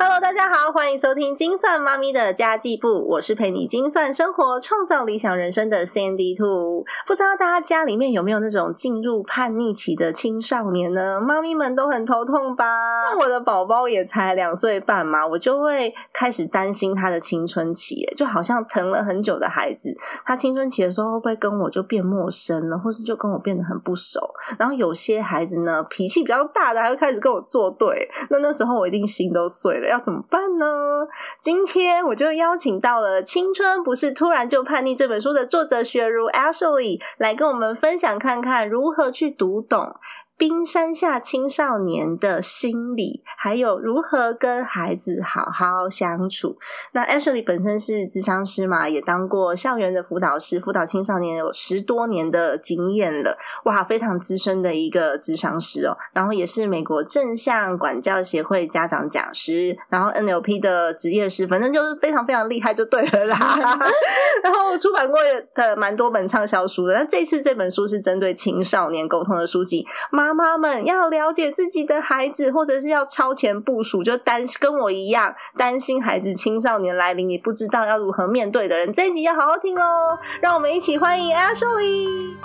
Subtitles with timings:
[0.00, 6.84] Hello，大家好，欢迎收听精算妈咪的家计部，我是陪你精算生活、创造理想人生的 Sandy Two。
[7.04, 11.20] 不知道大家家里面有没有那种进入叛逆期的青少年呢？
[11.20, 12.64] 妈咪们都很头痛吧？
[13.10, 19.92] 那我的宝宝也才两岁半嘛，我就会开始担心他的青春期，就好像疼了很久的孩子，
[20.24, 24.32] 他青春期的时候会不会跟我就变陌生了，或是就跟我变得很不熟？
[24.56, 29.87] 然后有些孩子呢，脾气比较大的，还会开始跟我作对，那那时候我一定心都碎了。
[29.88, 31.08] 要怎么办呢？
[31.40, 39.96] 今天我就邀请到了《青春不是突然就叛逆》这本书的作者雪茹 Ashley 来跟我们分享，看看如何去读懂。
[40.38, 46.56] 冰山下青少年的心理，还有如何跟孩子好好相处。
[46.92, 55.98] 那 Ashley 本身是智商师嘛，也当过校园的辅导师，辅导青少年有十多年的经验了，哇，非常资深的一个智商师哦。
[56.12, 63.58] 然后也是美国正向管教协会家长讲师，然后 NLP 的职业师，反正就是非常非常厉害，就对了啦。
[64.44, 65.18] 然后出版过
[65.56, 70.27] 的蛮多本畅销书的，那这次这本书是针对青少年沟通的书籍，妈。
[70.28, 80.18] 妈妈们要了解自己的孩子，或者是要超前部署，就担跟我一样担心孩子青少年来临，你不知道要如何面对的人，这一集要好好听哦！
[80.42, 82.36] 让我们一起欢迎 Ashley。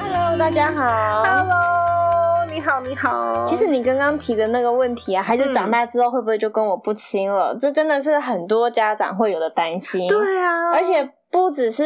[0.00, 1.22] Hello，大家好。
[1.22, 1.85] Hello。
[2.66, 3.44] 你好，你好。
[3.44, 7.56] 其实你刚刚提的那个问题啊，孩子长大之后会不会就跟我不亲了？
[7.56, 10.08] 这真的是很多家长会有的担心。
[10.08, 11.08] 对啊，而且。
[11.28, 11.84] 不只是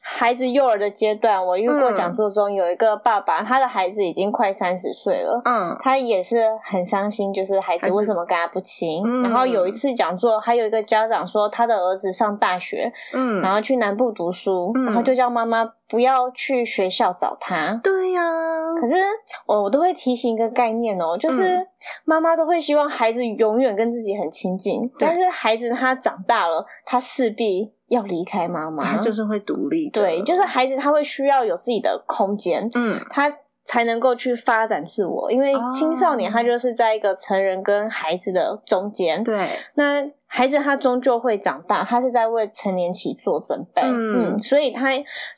[0.00, 9.04] 孩子幼儿的阶段，我遇过讲座中有一个爸爸，他的孩子已经快三十岁了，嗯，他也是很伤心，就是孩子为什么跟他不亲。
[9.22, 17.80] 然后有一次讲座，还有一个家长说他的儿子上大学，嗯，然后去南部读书，然后就叫妈妈不要去学校找他。
[17.82, 18.22] 对呀，
[18.80, 18.94] 可是
[19.46, 21.66] 我我都会提醒一个概念哦，就是
[22.04, 27.72] 妈妈都会希望孩子永远跟自己很亲近，但是孩子他长大了，他势必。
[27.88, 29.88] 要离开妈妈，他就是会独立。
[29.88, 33.34] 对，就是孩子他会需要有自己的空间，嗯，他
[33.68, 35.30] 才能够去发展自我。
[35.30, 40.10] 因为青少年他就是在一个成人跟孩子的中间，对，那。
[40.30, 44.88] 孩子他终究会长大，他是在为成年期做准备，嗯，所以他，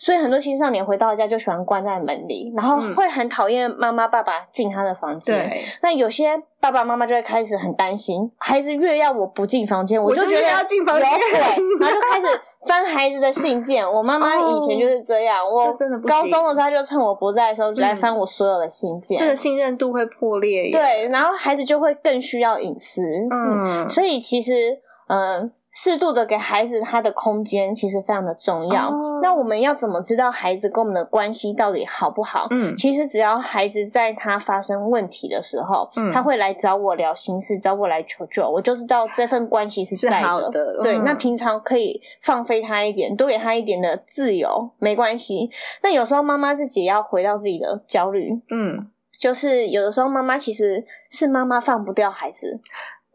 [0.01, 5.49] 所以很多青少年回到家就喜欢关在门里，然后会很讨厌妈妈爸爸进他的房间。
[5.81, 12.27] 那有些爸爸妈妈就会开始很担心，孩子越要我不进房间，我就觉得要进房间，然后就开始
[12.67, 13.85] 翻孩子的信件。
[13.85, 15.73] 我妈妈以前就是这样，我
[16.07, 20.71] 高中的时候他就趁我不在的时候来翻我所有的信件，这个信任度会破裂。
[20.71, 24.81] 对，然后孩子就会更需要隐私，嗯，所以其实。
[25.13, 25.51] 嗯，
[25.83, 28.93] 适度的给孩子他的空间其实非常的重要。
[29.23, 32.47] 那我们要怎么知道孩子跟我们的关系到底好不好？
[32.51, 40.51] 嗯，其实只要孩子在他发生问题的时候，他会来找我聊心事，找我来求救，我就知道这份关系是在的。
[40.83, 45.51] 对，那平常可以放飞他一点，多给他一点的自由，没关系。
[45.83, 48.39] 那有时候妈妈自己也要回到自己的焦虑。
[48.51, 48.87] 嗯，
[49.19, 52.61] 就是有的时候妈妈其实是妈妈放不掉孩子。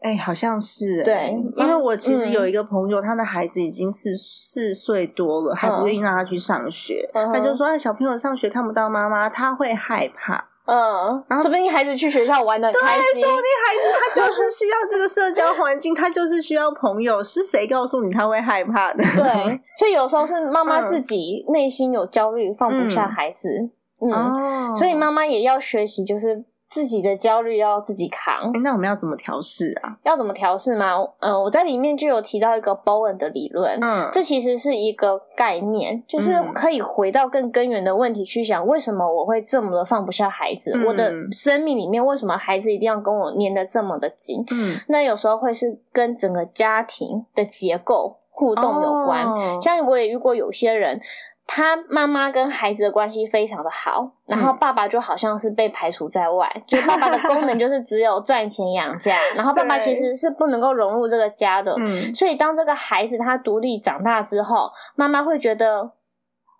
[0.06, 7.10] 哎，好像是对，因为我其实有一个朋友，他的孩子已经四四岁多了，还不愿意让他去上学。
[7.12, 17.22] 他就说：“哎，小朋友上学看不到妈妈，他会害怕。”嗯，然后说不定孩子去学校玩的开心，说不定孩子他就是需要这个社交 环境，他就是需要朋友。
[17.22, 19.02] 是谁告诉你他会害怕的？
[19.16, 23.70] 对，所以有时候是妈妈自己内心有焦虑，放不下孩子。
[24.00, 26.44] 嗯，所以妈妈也要学习，就是。
[26.68, 29.96] 自己的焦虑要自己扛，那我们要怎么调试啊？
[30.02, 30.94] 要怎么调试吗？
[31.20, 40.72] 嗯，我在里面就有提到一个 Bowen 的理论，嗯，这其实是一个概念，就是可以回到更根源的问题去想，为什么我会这么的放不下孩子？
[40.86, 44.44] 我的生命里面为什么孩子一定要跟我粘的这么的紧？
[44.50, 49.24] 嗯，那有时候会是跟整个家庭的结构互动有关。
[49.62, 51.00] 像我也遇过有些人。
[51.46, 61.74] 他妈妈跟孩子的关系非常的好，然后爸爸就好像是被排除在外，就 爸爸的功能就是只有赚钱养家， 然后爸爸其实是不能够融入这个家的。
[62.14, 65.92] 所以当这个孩子他独立长大之后，妈妈会觉得。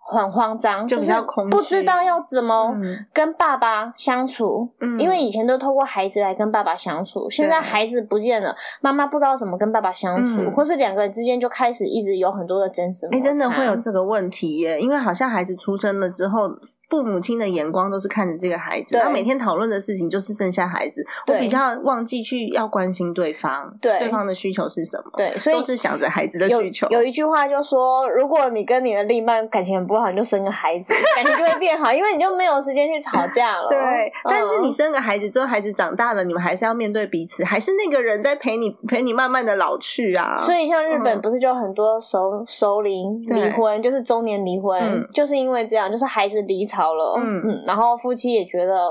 [0.09, 1.11] 很慌张，就是
[1.51, 2.73] 不知道要怎么
[3.13, 13.07] 跟爸爸相处，因为以前都透过孩子来跟爸爸相处，现在孩子不见了，妈妈不知道怎么跟爸爸相处，或是两个人之间就开始一直有很多的争执。
[13.11, 16.57] 哎，真的会有这个问题耶，因为好像孩子出生了之后。
[16.89, 21.05] 父母亲的眼光都是看着这个孩子，他每天讨论的事情就是剩下孩子。
[21.27, 25.11] 我比较忘记去要关心对方，对对方的需求是什么？
[25.17, 26.87] 对，所以都是想着孩子的需求。
[26.89, 33.67] 有一句话就说，如果你跟你的另一半感情很不好，你就生个孩子， 感情就会变好，因为你就没有时间去吵架了。
[33.69, 33.77] 对，
[34.23, 40.37] 但是你生个孩子之后，孩子长大了，你们还是要面对彼此，还是那个人在陪你，陪你慢慢的老去啊。
[40.37, 47.15] 所以像日本不是就很多熟熟龄离婚，就是中年离婚，就是因为这样，就是孩子离巢了。
[47.19, 47.63] 嗯嗯。
[47.65, 48.89] 然后夫妻也觉得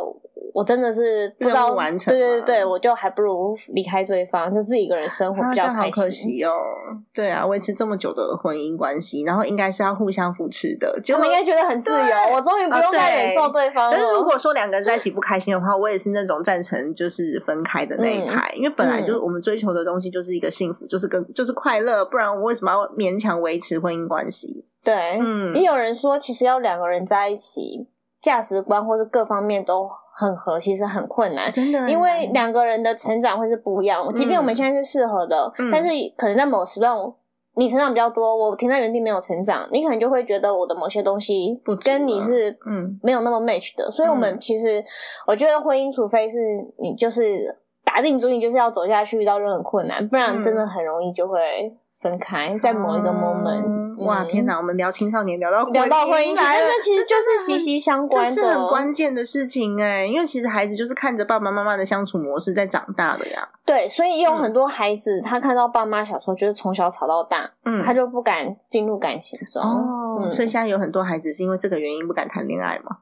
[0.52, 5.92] 我真的是不知道完成，对对对，我就还不如离开对方，就自己一个人生活比较开心。
[5.92, 6.50] 可惜哦，
[7.14, 12.34] 对啊，维持这么久的婚姻关系，然后应该是要互相扶持的，我们应该觉得很自由。
[12.34, 13.90] 我终于不用再忍受对方。
[13.90, 24.64] 但是如果说两个人在一起不开心的话，我也是那种赞成就是分开的那一派，因为本来就是我们追求的东西就是一个幸福，就是跟就是快乐，不然我为什么要勉强维持婚姻关系？
[24.86, 27.88] 对，嗯，也有人说，其实要两个人在一起。
[28.18, 29.88] 价值观或是各方面都
[30.18, 34.12] 很合，其实很困难，真的，因为两个人的成长会是不一样。
[34.14, 36.96] 即便我们现在是适合的，但是可能在某时段，
[37.54, 43.88] 你成长比较多，我停在原地没有成长，你可能就会觉得我的某些东西跟你是嗯没有那么 match 的。
[43.92, 44.84] 所以，我们其实
[45.28, 46.40] 我觉得婚姻，除非是
[46.78, 51.38] 你就是打定主意就是要走下去，遇到任何困难，不然真的很容易就会。
[52.06, 54.56] 分开在某一个 moment，哇天哪！
[54.56, 60.06] 我们聊青少年聊到聊到婚姻，这其实就是息息相关，这是很关键的事情哎。
[60.06, 63.48] 因为其实孩子就是看着爸爸妈妈的相处模式在长大的呀。
[63.64, 69.60] 对，所以有很多孩子他看到爸妈小时候就是从小吵到大，嗯，他就不敢进入感情中。
[69.60, 72.98] 哦，所以现在有很多孩子是因为这个原因不敢谈恋爱吗？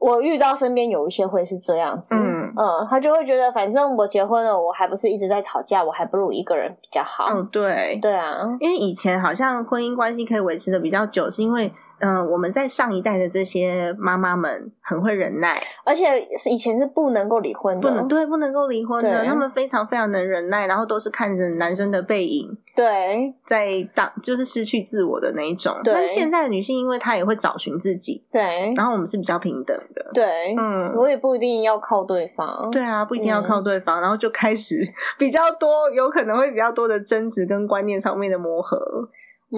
[0.00, 7.28] 我遇到身边有一些会是这样子，嗯嗯，他就会觉得反正我结婚了，我还不是一直在吵架，我还不如一个人比较好。
[7.30, 11.72] 嗯，对，对啊，因为以前好像婚姻关系可以维持的比较久，是因为。
[12.00, 16.20] 嗯，我们在上一代的这些妈妈们很会忍耐，而且
[16.50, 25.76] 以前是不能够离婚的，不能对，不能够离婚的，他们非常非常能忍耐，然后都是看着男生的背影，对，在当就是失去自我的那一种。
[25.84, 34.76] 但是现在的女性，因为她也会找寻自己，对，然后我们是比较平等的，对，嗯，我也不一定要靠对方，对啊，不一定要靠对方，然后就开始
[35.18, 38.78] 比较多，有可能会比较多的争执跟观念上面的磨合。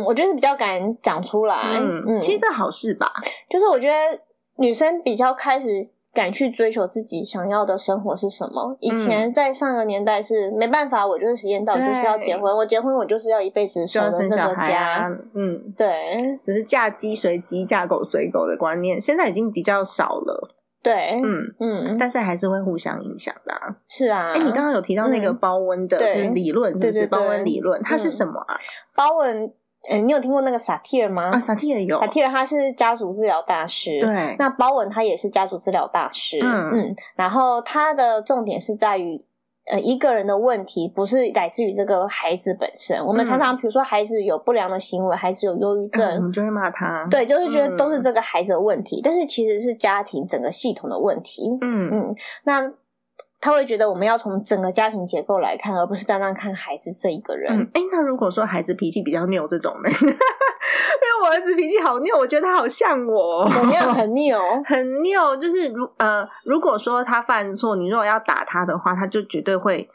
[0.07, 3.13] 我觉得比较敢讲出来，嗯，其实这好事吧。
[3.49, 3.95] 就是我觉得
[4.57, 5.71] 女生比较开始
[6.15, 8.77] 敢去追求自己想要的生活是什么。
[8.81, 15.11] 以前在上个年代是没办法，我就是时间到就是要结婚，我结婚我就是要一辈子守着这个家。
[15.35, 20.55] 嗯，对，就是嫁鸡随鸡，嫁狗随狗的观念，现在已经比较少了。
[20.83, 23.53] 对，嗯嗯，但是还是会互相影响的。
[23.87, 25.99] 是啊，哎，你刚刚有提到那个包温的
[26.35, 27.07] 理论，是不是？
[27.07, 28.57] 包温理论它是什么啊？
[28.97, 29.53] 包温。
[29.91, 31.31] 嗯，你有听过那个萨提尔吗？
[31.33, 31.99] 啊，萨提尔有。
[31.99, 34.01] 萨提尔他是家族治疗大师。
[34.01, 34.37] 对。
[34.39, 36.39] 那包文他也是家族治疗大师。
[36.43, 36.97] 嗯嗯。
[37.17, 39.19] 然后他的重点是在于，
[39.71, 43.05] 呃，一个人的问题不是来自于这个孩子本身。
[43.05, 47.07] 我们常常比如说孩子有不良的行为，孩子有忧郁症，我们就会骂他。
[47.11, 51.59] 对，就是觉得都是这个孩子的问题，但是其实是家庭整个系统的问题。
[51.61, 52.17] 嗯嗯。
[52.45, 52.73] 那。
[53.43, 57.69] 他会觉得我们要从整个家庭结构来看，而不是单单看孩子这一个人。
[57.75, 59.91] 哎，那如果说孩子脾气比较拗这种呢？
[60.01, 63.93] 因为我儿子脾气好拗，我觉得他好像我，怎么样？
[63.93, 65.37] 很拗， 很拗。
[65.37, 69.89] 就是如呃，如果说他犯错，你如果要打他的话，他就绝对会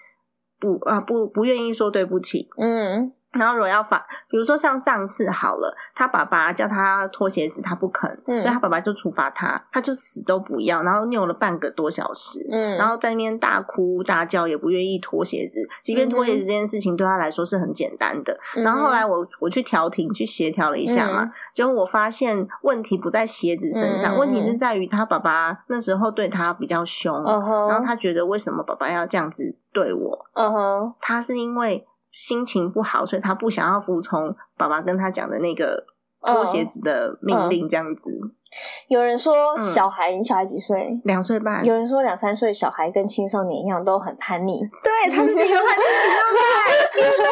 [0.59, 2.49] 不啊不不愿意说对不起。
[2.57, 3.13] 嗯。
[3.37, 3.97] 然后如果要罚，
[4.29, 18.37] 比如说像上次好了，他爸爸叫他脱鞋子，他不肯，所以他爸爸就处罚他，他就死都不要，然后扭了半个多小时，嗯，然后在那边大哭大叫，也不愿意脱鞋子，即便脱鞋子这件事情对他来说是很简单的。
[18.55, 30.25] 然后后来我我去调停去协调了一下嘛，结果我发现问题不在鞋子身上，问题是在于他爸爸那时候对他比较凶，然后他觉得为什么爸爸要这样子对我？
[30.33, 31.85] 嗯哼，他是因为。
[32.17, 35.85] 心情不好，所以他不想要服从爸爸跟他讲的那个
[36.19, 38.01] 脱鞋子的命令，这样子。
[38.87, 40.99] 有人说小孩，你小孩几岁？
[41.03, 41.63] 两岁半。
[41.63, 44.61] 有人说两三岁小孩跟青少年一样都很叛逆。
[44.81, 46.07] 对，他是那个叛逆期，
[46.93, 47.23] 对不对？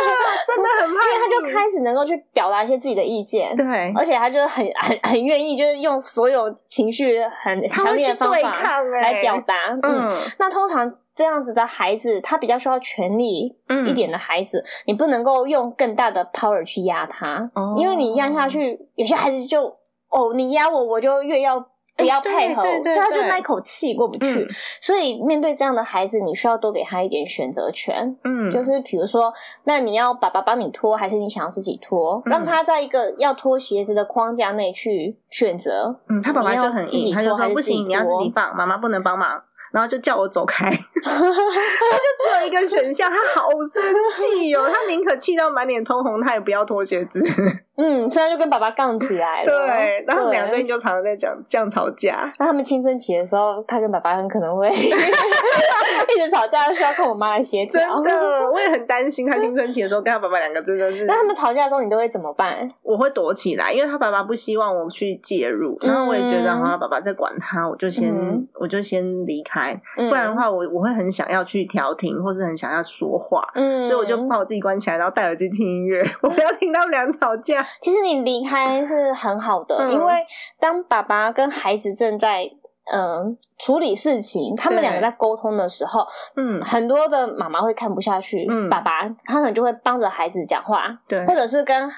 [0.46, 9.56] 真的很叛逆，因为他就开始能够去表达一些自己的意见，对，而且他就是很很很愿意，就是用所有情绪很强烈的方法来表达。
[9.82, 13.58] 嗯，那通常这样子的孩子，他比较需要权力
[13.88, 19.66] 一点的孩子，你不能够用更大的 power 去压他，因为你压下去，有些孩子就
[20.10, 21.66] 哦，你压我，我就越要。
[21.98, 24.46] 不要配合，就他就那一口气过不去，
[24.82, 28.18] 所以面对这样的孩子，你需要多给他一点选择权。
[28.26, 29.32] 嗯，就是比如说，
[29.64, 32.22] 那你要爸爸帮你脱，还是你想要自己脱？
[32.26, 35.98] 让他在一个要脱鞋子的框架内去选择。
[36.10, 39.42] 嗯，他爸爸就很硬，他就说不行，你要自己放，妈妈不能帮忙。
[39.76, 40.72] 然后就叫我走开，
[41.04, 47.22] 他就只有一个选项，他好生气哦，他宁可气到满脸通红，他也不要脱鞋子。
[47.78, 49.52] 嗯，所以就跟爸爸杠起来了。
[49.52, 52.32] 对，然后他们俩最近就常常在讲这样吵架。
[52.40, 58.02] 那他们青春期的时候，他跟爸爸很可能会 一直吵架，需要看我妈来协调。
[58.02, 61.04] 真的，我也很担心他青春期的时候跟他爸爸两个真的是。
[61.04, 62.72] 那他们吵架的时候，你都会怎么办？
[62.82, 68.14] 我会躲起来，因为他爸爸不希望我去介入，然后我也觉得好像爸爸在管他，我就先
[68.54, 69.65] 我就先离开，
[69.96, 73.86] 不然的话我我会很想要去调停，或是很想要说话，嗯。
[73.86, 77.64] 所以我就把我自己关起来，然后戴耳机听音乐， 我不要听他们俩吵架。
[77.82, 80.26] 其实你离开是很好的，因为
[80.60, 82.50] 当爸爸跟孩子正在
[82.94, 86.06] 嗯处理事情，他们两个在沟通的时候，
[86.36, 91.90] 嗯，很多的妈妈会看不下去，爸爸他可能就会帮着孩子讲话，对，或者是跟。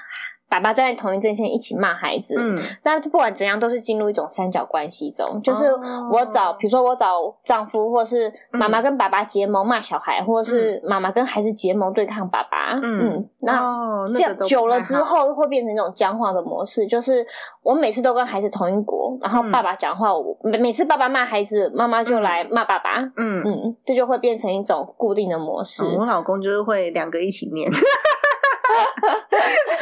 [0.48, 5.66] 爸爸在同一阵线一起骂孩子，嗯，那不管怎样都是进入一种三角关系中，就是
[6.10, 17.26] 我找，比如说我找丈夫，或是妈妈跟爸爸结盟骂小孩，或者是妈妈跟孩子结盟对抗爸爸，嗯，那这样久了之后会变成一种僵化的模式，就是
[17.62, 23.38] 我每次都跟孩子同一国，然后爸爸讲话，我每每次爸爸骂孩子，妈妈就来骂爸爸，嗯。
[23.44, 25.82] 嗯，这就会变成一种固定的模式。
[25.96, 27.70] 我老公就是会两个一起念。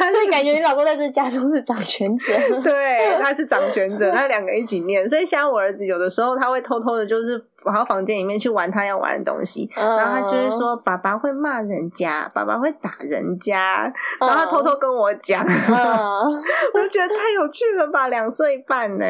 [0.11, 2.33] 所以感觉你老公在这家中是掌权者，
[2.63, 5.07] 对，他是掌权者，他两个一起念。
[5.07, 15.45] 所以像我儿子有的时候他会偷偷的，就是跑到房间里面去玩他要玩的东西，然后他就是说爸爸会骂人家，爸爸会打人家，然后他偷偷跟我讲，
[16.73, 19.05] 我就觉得太有趣了吧，两岁半呢，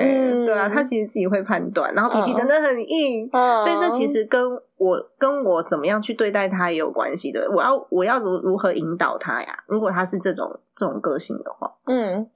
[0.46, 3.30] 对啊，他其实自己会判断，然后脾气真的很硬，
[3.62, 4.42] 所以这其实跟。
[4.80, 7.50] 我跟我怎么样去对待他也有关系的。
[7.50, 9.48] 我要我要如如何引导他呀？
[9.66, 12.30] 如果他是这种这种个性的话，嗯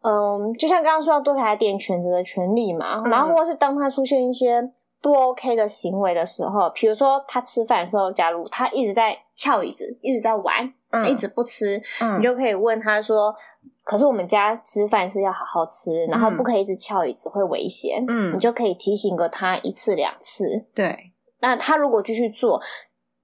[0.00, 3.02] 嗯，就像刚刚说要多给他点选择的权利嘛。
[3.04, 4.66] 然后或是当他出现一些
[5.02, 13.34] 不 OK 的行为的时候，比如说他吃饭的时候，假如他一直在翘椅子，一直在玩，嗯一直不吃，嗯你就可以问他说
[13.82, 20.64] ：“可是我们家吃饭是要好好吃，然后不可以一直翘椅子，会危险。”嗯，你就可以提醒个他一次两次。
[20.74, 21.10] 对。
[21.40, 22.62] 那他如果继续做，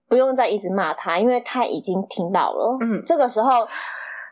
[0.09, 2.77] 不用再一直骂他，因为他已经听到了。
[2.81, 3.69] 嗯，这个时候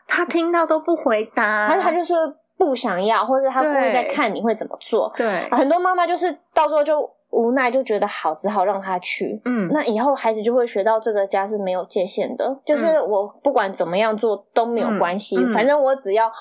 [0.05, 2.13] 他听到都不回答，他他就是
[2.57, 5.09] 不想要，或者他故意在看你会怎么做。
[5.15, 9.41] 对，很多妈妈就是到时候就无奈，就觉得好，只好让他去。
[9.45, 16.31] 嗯，那以后孩子就会学到这个家是没有界限的，就是我不管怎么样做都没有关系，反正我只要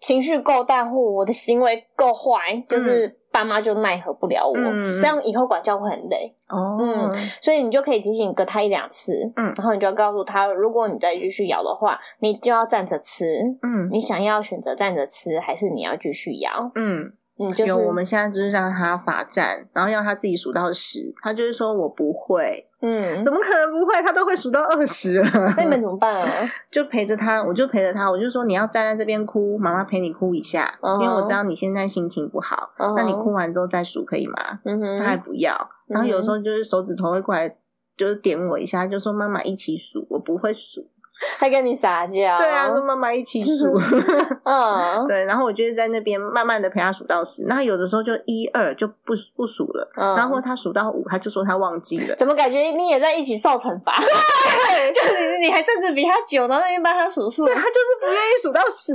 [0.00, 3.18] 情绪够大或我的行为够坏，就是。
[3.32, 4.54] 爸妈就奈何不了我，
[4.98, 6.78] 这样以后管教会很累哦。
[6.80, 7.12] 嗯，
[7.42, 16.70] 所以你就可以提醒个他一两次，嗯，然后你就要告诉他，如果你再继续咬的话，你就要站着吃，嗯，你想要选择站着吃，还是你要继续咬？
[16.76, 22.66] 嗯，嗯，就是我们现在就是让他罚站，然后要他自己数到十，他就是说我不会。
[22.80, 24.02] 嗯，怎么可能不会？
[24.02, 25.28] 他都会数到二十了。
[25.56, 26.46] 那你们怎么办啊？
[26.70, 32.70] 就陪着他，我就陪着他，我就说你要站在这边哭，妈妈陪你哭一下，因为我知道你现在心情不好。
[32.96, 34.60] 那你哭完之后再数可以吗？
[34.98, 35.54] 他还不要。
[35.88, 37.48] 然后有时候就是手指头会过来，
[37.96, 40.90] 就是点我一下，就说妈妈一起数，我不会数。
[41.38, 43.72] 还跟你撒娇，对啊，跟妈妈一起数，
[44.44, 53.96] 嗯， 对，然后我就是在那边慢慢的陪他数到十，那有的时候就一二就不不数了，然后他数到五，他就说他忘记了，怎么感觉你也在一起受惩罚？
[53.96, 58.94] 对，就是你你还站着比他久，然后那边帮他数数，对他就是不愿意数到十，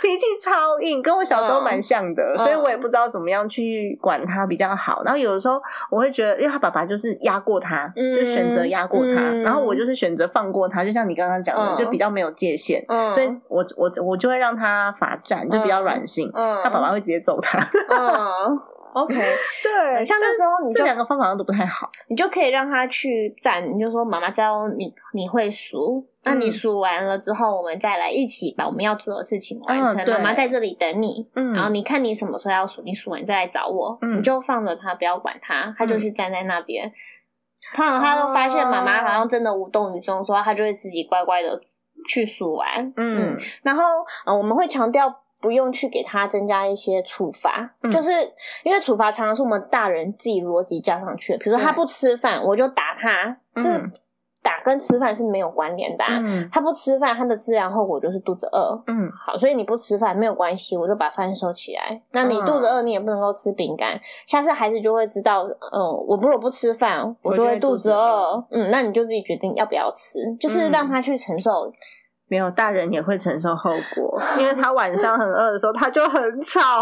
[0.00, 5.02] 脾气超硬，跟我小时候蛮像的，所以我也不知道怎么样去管他比较好。
[5.04, 5.60] 然后有的时候
[5.90, 10.59] 我会觉得，因为他爸爸就是压过他，就选择压过他，然后我就是选择放过。
[10.68, 16.30] 他就像你刚刚讲的，就比较没有界限，嗯所以我我我就会让他罚站，就比较软性。
[16.34, 17.58] 嗯他爸爸会直接揍他。
[18.92, 30.04] OK， 对，像那时候你这两个方法都不太好，你就可以让他去站，你就说妈妈教你，你会数，那你数完了之后，我们再来一起把我们要做的事情完成。
[30.08, 36.92] 妈妈在这里等你，嗯然后你看你什么时候要数，你数完再来找我，你就放着他，不要管他，他就去站在那边。
[37.72, 41.60] 他他都发现妈妈好像真的无动于衷，说他就会自己乖乖的
[42.06, 42.92] 去数完。
[42.96, 43.82] 嗯，然后
[44.26, 48.10] 呃，我们会强调不用去给他增加一些处罚，就是
[48.64, 51.38] 因为处罚常常是我们大人自己逻辑加上去的。
[51.38, 53.80] 比如说他不吃饭，我就打他，这。
[54.42, 56.04] 打跟吃饭是没有关联的，
[56.50, 58.82] 他不吃饭，他的自然后果就是肚子饿。
[58.86, 62.00] 嗯，好，所以你不吃饭没有关系，我就把饭收起来。
[62.12, 64.00] 那你肚子饿，你也不能够吃饼干。
[64.26, 68.44] 下次孩子就会知道，嗯，我如果不吃饭，我就会肚子饿。
[68.50, 71.70] 嗯，那你就自己决定要不要吃，就是让他去承受。
[72.30, 76.80] 没有大人也会承受后果，因为他晚上很饿的时候，他就很吵。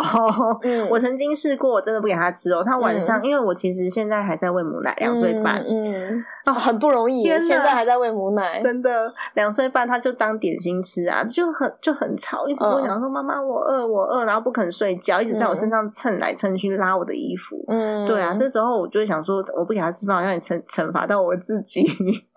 [0.62, 2.62] 嗯，我曾经试过，我真的不给他吃哦。
[2.62, 7.25] 他晚上，因为我其实现在还在喂母奶，两岁半，嗯，啊，很不容易。
[7.40, 8.90] 现在还在喂母奶，真的
[9.33, 17.57] 两岁半，他就当点心吃啊，就很就很吵，一直跟我讲说：“妈妈，我饿，我饿。”然后不肯睡觉，一直在我身上蹭来蹭去，拉我的衣服。
[17.69, 21.83] 嗯，对啊，这时候我就会想说，我不给他吃饭，让你惩惩罚到我自己。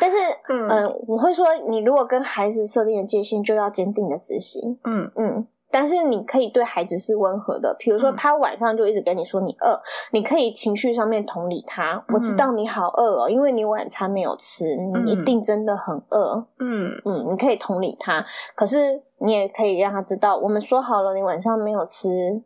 [0.00, 0.16] 但是，
[0.48, 0.68] 嗯，
[1.06, 4.78] 我会说，你如果跟孩子设定的界限，就要坚定的执行。
[4.84, 9.80] 嗯嗯，但是你可以对孩子是温和的，比如说他晚上就一直跟你说你饿，
[10.12, 12.04] 你可以情绪上面同理他。
[12.08, 14.64] 我知道你好饿哦，因为你晚餐没有吃，
[15.04, 16.46] 你一定真的很饿。
[16.58, 22.42] 嗯嗯，你可以同理他，可是你也可以让他知道，我们说好了，你晚上没有吃。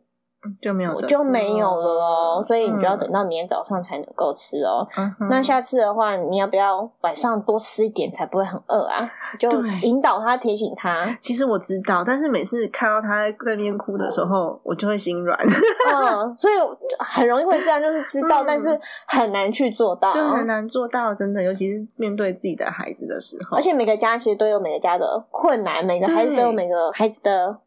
[0.59, 4.87] 就没有就没有了哦，所以你就要等到明天早上才能够吃哦。
[5.29, 9.07] 那下次的话，你要不要晚上多吃一点，才不会很饿啊？
[9.37, 9.49] 就
[9.83, 11.15] 引导他，提醒他。
[11.21, 15.37] 其实我知道，但是每次看到他在那边哭的时候，我就会心软。
[15.93, 16.53] 嗯，所以
[16.97, 18.69] 很容易会这样，就是知道，但是
[19.07, 23.57] 很难去做到，就很难做到，真的，尤其是面对自己的孩子的时候。
[23.57, 27.59] 而且每个家其实都有每个家的困难，每个孩子都有每个孩子的。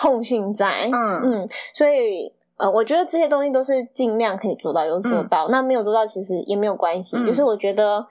[0.00, 5.48] 痛性在，嗯嗯，所以呃，我觉得这些东西都是尽量可以做到，有做到。
[5.50, 7.22] 那没有做到，其实也没有关系。
[7.26, 8.06] 就是我觉得，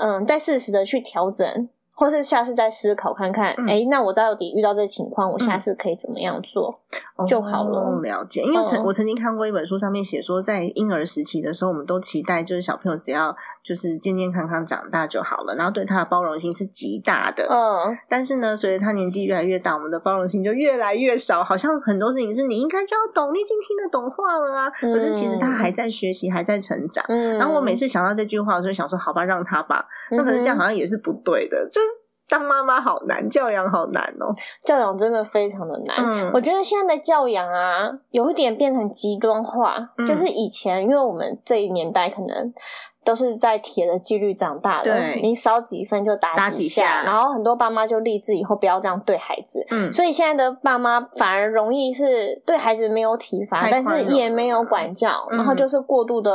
[0.00, 1.68] 嗯，在适时的去调整。
[2.00, 6.78] 或是下次再思考看看，哎，那我到底遇到这情况，我下次可以怎么样做
[7.26, 7.98] 就好了。
[8.00, 17.46] 了解，因为曾我曾经看过一本书，上面写说，在婴儿时期的时候，我们都期待就是小朋友只要就是健健康康长大就好了，然后对他的包容性是极大的。
[17.50, 24.70] 嗯，但是呢，随着他年纪越来越大，我们的包容性就越来越少，好像很多事情是你应该就要懂，你已经听得懂话了啊。
[24.70, 27.04] 可是其实他还在学习，还在成长。
[27.08, 29.86] 嗯，然后我每次想到这句话，我就想说，好吧，让他吧。
[30.10, 31.86] 那可是这样好像也是不对的，就是。
[32.30, 34.28] 当妈妈好难，教养好难哦。
[34.62, 36.30] 教养真的非常的难。
[36.34, 39.78] 我觉得现在的教养啊，有一点变成极端化。
[40.06, 42.52] 就是以前，因为我们这一年代可能
[43.08, 49.66] 都是在铁的纪律长大的，你少几分就打几下，然后很多爸妈就立志以后不要这样对孩子。
[49.70, 56.30] 嗯，所以现在的爸妈反而容易是对孩子没有体罚，但是也没有管教，然后就是过度的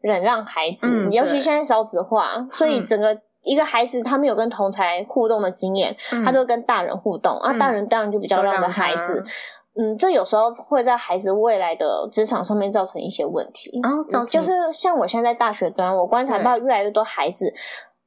[0.00, 1.08] 忍让孩子。
[1.12, 3.16] 尤其现在少子化，所以整个。
[3.44, 9.24] 一个孩子他没有跟同才互动的经验，他都跟大人互动啊，大人当然就比较让着孩子，
[9.78, 13.80] 嗯，这有时候会在孩子未来的职场上面造成一些问题。
[13.82, 13.88] 啊，
[14.24, 17.52] 就是像我现在在大学端，我观察到越来越多孩子，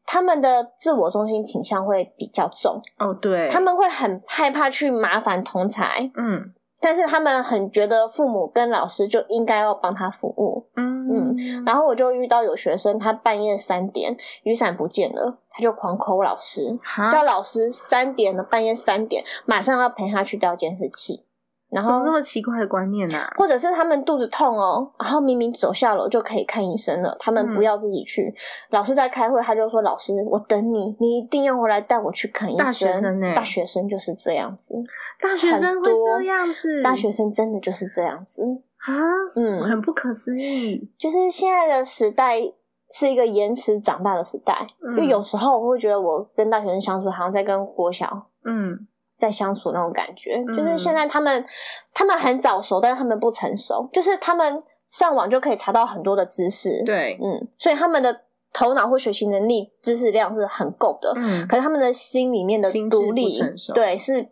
[0.06, 2.82] 他们的自我中心倾向会比较重。
[3.00, 6.54] 哦，对，他们会很害怕去麻烦同才，嗯。
[6.84, 16.76] 但是他们很觉得父母跟老师就应该要帮他服务，嗯嗯，然后我就遇到有学生，他半夜三点雨伞不见了，他就狂扣老师，
[17.12, 21.24] 叫老师三点了，半夜三点马上要陪他去调监视器。
[21.72, 23.18] 然后这么奇怪的观念呢？
[23.38, 28.36] 或者是他们肚子痛哦，然后明明走下楼就可以看医生了，他们不要自己去。
[28.72, 33.34] 老师在开会，他就说：“老师，我等你，你一定要回来带我去看医生。”大学生呢？
[33.34, 34.76] 大学生就是这样子。
[35.22, 36.84] 大学生会这样子？
[36.84, 38.92] 大学生真的就是这样子啊？
[39.36, 40.92] 嗯，很不可思议。
[40.98, 42.42] 就是现在的时代
[42.90, 48.28] 是一个延迟长大的时代，因为有时候我会觉得我跟大学生相处，好像在跟国小。
[48.44, 48.88] 嗯。
[49.22, 51.46] 在相处那种感觉，就是现在他们
[51.94, 63.32] 他们很早熟，但是他们不成熟，就是他们上网就可以查到很多的知识，对，嗯，所以他们的头脑或学习能力、知识量是很够的，嗯，可是他们的心里面的独立，
[63.76, 64.28] 对，是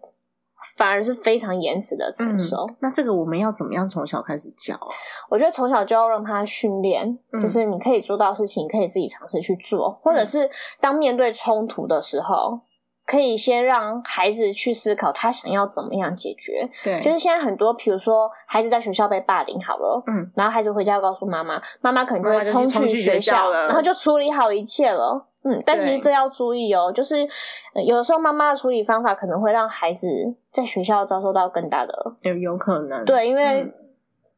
[0.75, 2.67] 反而是非常延迟的成熟。
[2.79, 4.75] 那这个我们要怎么样从小开始教？
[5.29, 10.49] 我觉得从小就要让他训练，就是你可以做到事情，可以自己尝试去做，或者是
[10.81, 12.61] 当面对冲突的时候。
[13.09, 16.69] 可以先让孩子去思考他想要怎么样解决。
[16.83, 25.25] 对，就是现在很多，比如说孩子在学校被霸凌好了，嗯，然后孩子回家告诉妈妈，妈妈可能就会冲去学校，然后就处理好一切了。
[25.43, 27.27] 嗯，但其实这要注意哦，就是
[27.83, 30.07] 有的时候妈妈的处理方法可能会让孩子
[30.51, 33.03] 在学校遭受到更大的，有有可能。
[33.05, 33.65] 对，因为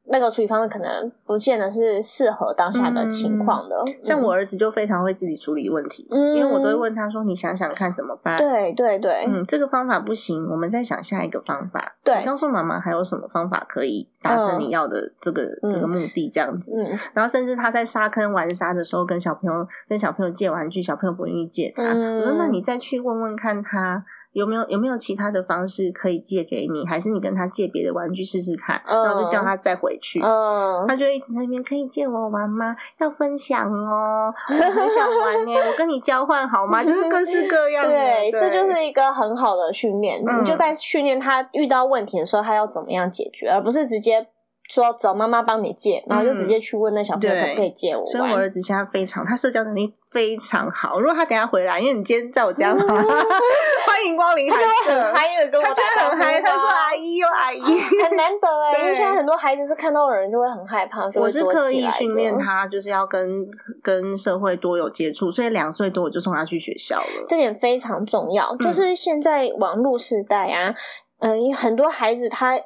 [0.08, 3.76] 那个处理方式可能不见得是适合当下的情况的。
[4.04, 11.96] 像我儿子就非常会自己处理问题，因为我都会问他说：“你想想看怎么办？”对对对，嗯，这个方法不行，我们再想下一个方法。
[12.04, 16.74] 对，告诉妈妈还有什么方法可以达成你要的这个这个目的，这样子。
[16.76, 26.86] 嗯，然后甚至他在沙坑玩沙的时候，跟小朋友跟小朋友借玩具，小朋友不愿意借他，我说：“那你再去问问看他。”有没有有没有其他的方式可以借给你？
[26.88, 28.82] 还是你跟他借别的玩具试试看？
[28.86, 30.22] 然后就叫他再回去。
[30.22, 32.76] 嗯，他就一直在那边可以借我玩吗？
[33.00, 35.54] 要分享哦，我很想玩呢。
[35.70, 36.84] 我跟你交换好吗？
[36.84, 37.90] 就是各式各样的。
[37.90, 40.22] 对，这就是一个很好的训练。
[40.22, 44.28] 你就在训练他遇到问题的时候，他要怎么样解决，而不是直接。
[44.72, 48.06] 说找妈妈帮你借，然后就直接去问那小朋友可不可以借我。
[48.06, 51.02] 所以我儿子现在非常，他社交能力非常好。
[51.02, 63.46] 如果他等下回来，因为你今天在我家嘛， 欢迎光临， 他就会很嗨的跟我打很嗨，他说 阿姨哟阿姨，很难得哎，因为现在很多孩子是看到人就会很害怕，我是刻意训练他，就是要跟
[63.84, 67.26] 跟社会多有接触，所以两岁多我就送他去学校了。
[67.28, 70.74] 这点非常重要，就是现在网络时代啊，
[71.20, 72.58] 嗯，很多孩子他。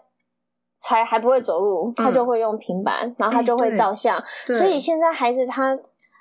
[0.86, 4.24] 才还不会走路，他就会用平板，然后他就会照相。
[4.46, 5.74] 所以现在孩子他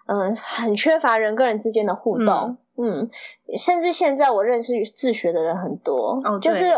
[0.06, 3.06] 嗯很缺乏人跟人之间的互动，嗯，
[3.58, 6.72] 甚至现在我认识自学的人很多，就是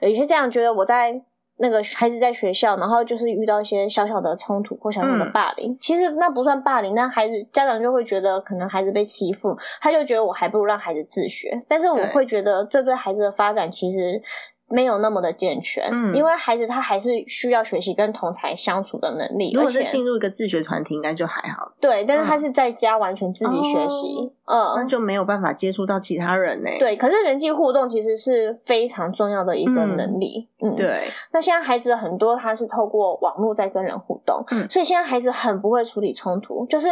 [0.00, 1.22] 有些家长觉得我在
[1.58, 14.20] 那个孩子在学校，然后就是遇到一些小小的冲突或小小的霸凌，其实那不算霸凌，那孩子家长就会觉得可能孩子被欺负，他就觉得我还不如让孩子自学，但是我会觉得这对孩子的发展其实。
[14.68, 19.52] 没有那么的健全，嗯，因为孩子他还是需要学习跟同才相处的能力。
[19.52, 21.72] 如果是进入一个自学团体，应该就还好。
[21.80, 26.70] 对，但是他是在家完全自己学习，嗯，那就没有办法接触到其他人呢。
[26.80, 30.48] 对，可是人际互动其实是非常重要的一个能力。
[30.60, 31.04] 嗯，对。
[31.32, 36.88] 那现在孩子很多他是透过网络在跟人互动，嗯，所以现在孩子很不会处理冲突，就是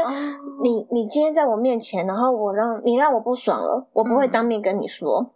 [0.63, 5.34] 你你今天在我面前，然后我让你让我不爽了，我不会当面跟你说。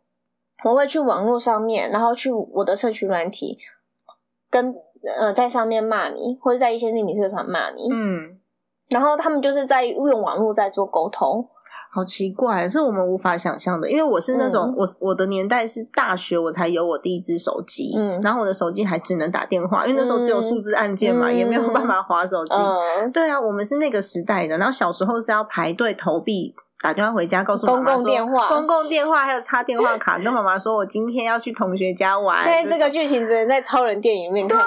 [0.64, 3.56] 我会去网络上面，然后去我的社群软体，
[4.50, 4.74] 跟
[5.18, 7.88] 呃在上面骂你，或者在一些匿名社团骂你。
[7.92, 8.38] 嗯，
[8.90, 11.48] 然后他们就是在用网络在做沟通，
[11.92, 13.88] 好奇怪，是我们无法想象的。
[13.88, 22.54] 因为我是那种我我的年代是大学我才有我第一只手机，嗯，然后我的手机还只能打电话，因为那时候只有数字按键嘛，也没有办法划手机。
[23.12, 26.54] 对啊，我们是那个时代的，然后小时候是要排队投币。
[26.80, 32.40] 打电话回家告诉公共电话，公共电话还有插电话卡，跟妈妈说我今天要去同学家玩。
[32.44, 34.64] 现在这个剧情只能在超人电影里面看到。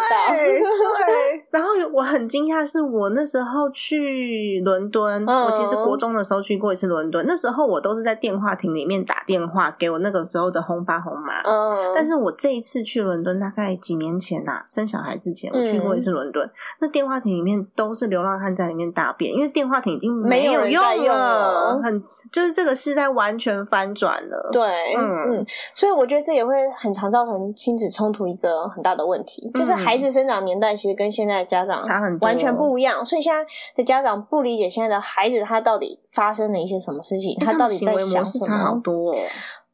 [1.94, 11.42] 我很惊讶，是我那时候去伦敦，我其实国中的时候去过一次伦敦，那时候我都是在电话亭里面打电话给我那个时候的红爸红妈。
[11.42, 16.50] 嗯，但是我这一次去伦敦，大概几年前呐，生小孩之前，我去过一次伦敦，
[16.80, 22.02] 那电话亭里面都是流浪汉在里面大便，因为电话亭已经没有用了，很。
[22.32, 24.62] 就是这个时代完全翻转了，对，
[24.98, 39.16] 嗯嗯，所以我觉得这也会很常造成亲子冲突一个很大的问题，就是孩子生长年代其实跟现在的家长差很多，完全不一样，所以现在的家长不理解现在的孩子他到底发生了一些什么事情，他到底在想什么，差好多。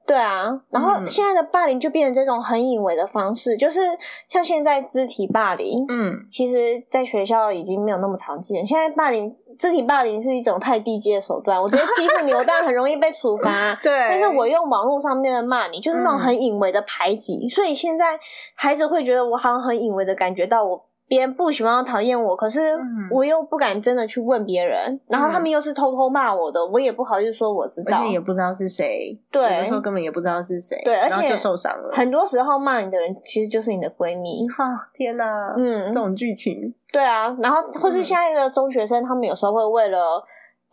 [0.06, 3.82] 对啊，然后现在的霸凌就变成这种很隐微的方式，就是
[4.30, 8.66] 像现在肢体霸凌，嗯，其实在学校已经没有那么常见。
[8.66, 13.76] 现在霸凌肢体霸凌是一种太低级的手段，我直接欺负你， 我当然很容易被处罚。
[13.84, 18.18] 对，但是我用网络上面的骂你，就是那种很隐微的排挤，所以现在
[18.56, 20.87] 孩子会觉得我好像很隐微的感觉到我。
[21.08, 22.78] 别人不喜欢、讨厌我，可是
[23.12, 31.90] 我又不敢真的去问别人，然后他们又是偷偷骂我的，我也不好意思说我知道，而且也不知道是谁，对，有的时候根本也不知道是谁，对，而且就受伤了。
[31.94, 40.24] 很多时候骂你的人其实就是你的闺蜜，哈，天哪，嗯，这种剧情，对啊，然后或是下一个中学生，他们有时候会为了。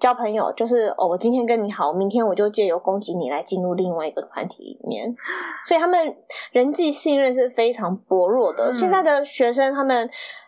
[0.05, 5.17] 交朋友就是哦，我今天跟你好，明天我就借由攻击你来进入另外一个团体里面，
[5.67, 6.15] 所以他们
[6.53, 8.71] 人际信任是非常薄弱的。
[8.71, 10.07] 现在的学生，他们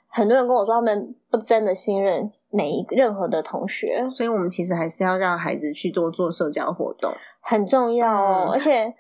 [0.09, 8.95] 很多人跟我说，他们不真的信任每一任何的同学，所以我们其实还是要让孩子去多做社交活动，很重要哦，而且。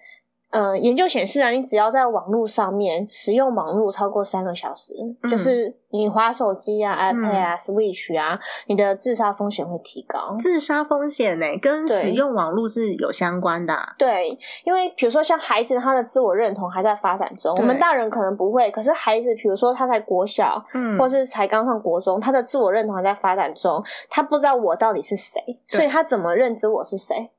[0.57, 4.95] 嗯，研究显示啊，你只要在网络上面使用网络超过三个小时，
[5.29, 10.35] 就是你滑手机啊、iPad 啊、Switch 啊，你的自杀风险会提高。
[10.41, 13.77] 自杀风险呢，跟使用网络是有相关的。
[13.99, 27.31] 对，因为比如说像孩子，他的自我认同还在发展中，我们大人可能不会，可是孩子，比如说他在国小，嗯，或是才刚上国中，他的自我认同还在发展中，他不知道我到底是谁，所以他怎么认知我是谁？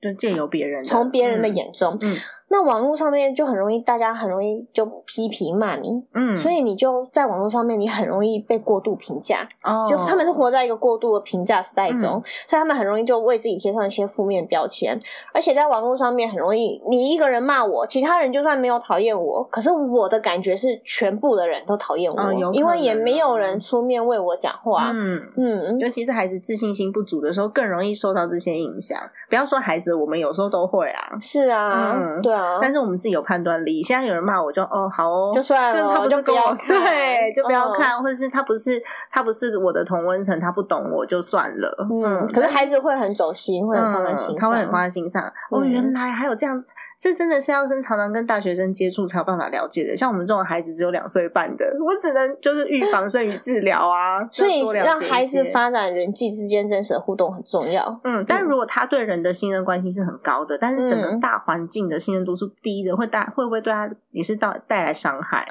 [0.00, 2.16] 就借由别人，从别人的眼中，嗯。
[2.52, 14.98] 那网络上面就很容易，大家很容易就批评骂你，嗯，所以你就在网络上面，你很容易被过度评价，哦，就他们是活在一个过度的评价时代中，所以他们很容易就为自己贴上一些负面标签，
[15.32, 25.20] 而且在网络上面很容易，你一个人骂我，其他人就算没有讨厌我，可是我的感觉是全部的人都讨厌我，因为也没有人出面为我讲话，嗯。
[25.36, 28.98] 嗯，尤其是孩子自信心不足的时候，更容易受到这些影响。
[29.28, 32.39] 不要说孩子，我们有时候都会啊，是啊，对啊。
[32.60, 33.82] 但是我们自己有判断力。
[33.82, 41.86] 现在有人骂我，就哦好哦，就算了，他不是跟我对，就不要看，或者是他不是他不是我的同温层，他不懂我就算了。
[41.90, 45.32] 嗯，可是孩子会很走心，会很放在心上，他会很放在心上。
[45.50, 46.64] 哦，原来还有这样。
[47.00, 49.96] 这真的是要跟常常跟大学生接触才有办法了解的。
[49.96, 54.22] 像我们这种孩子只有两岁半的，我只能就是预防胜于治疗啊。
[54.30, 57.98] 所以让孩子发展人际之间真实的互动很重要。
[58.04, 65.48] 嗯，但如果他对人的信任关系是很高的，但是整个大环境的信任度是低的，会带会不会对他也是到带来伤害？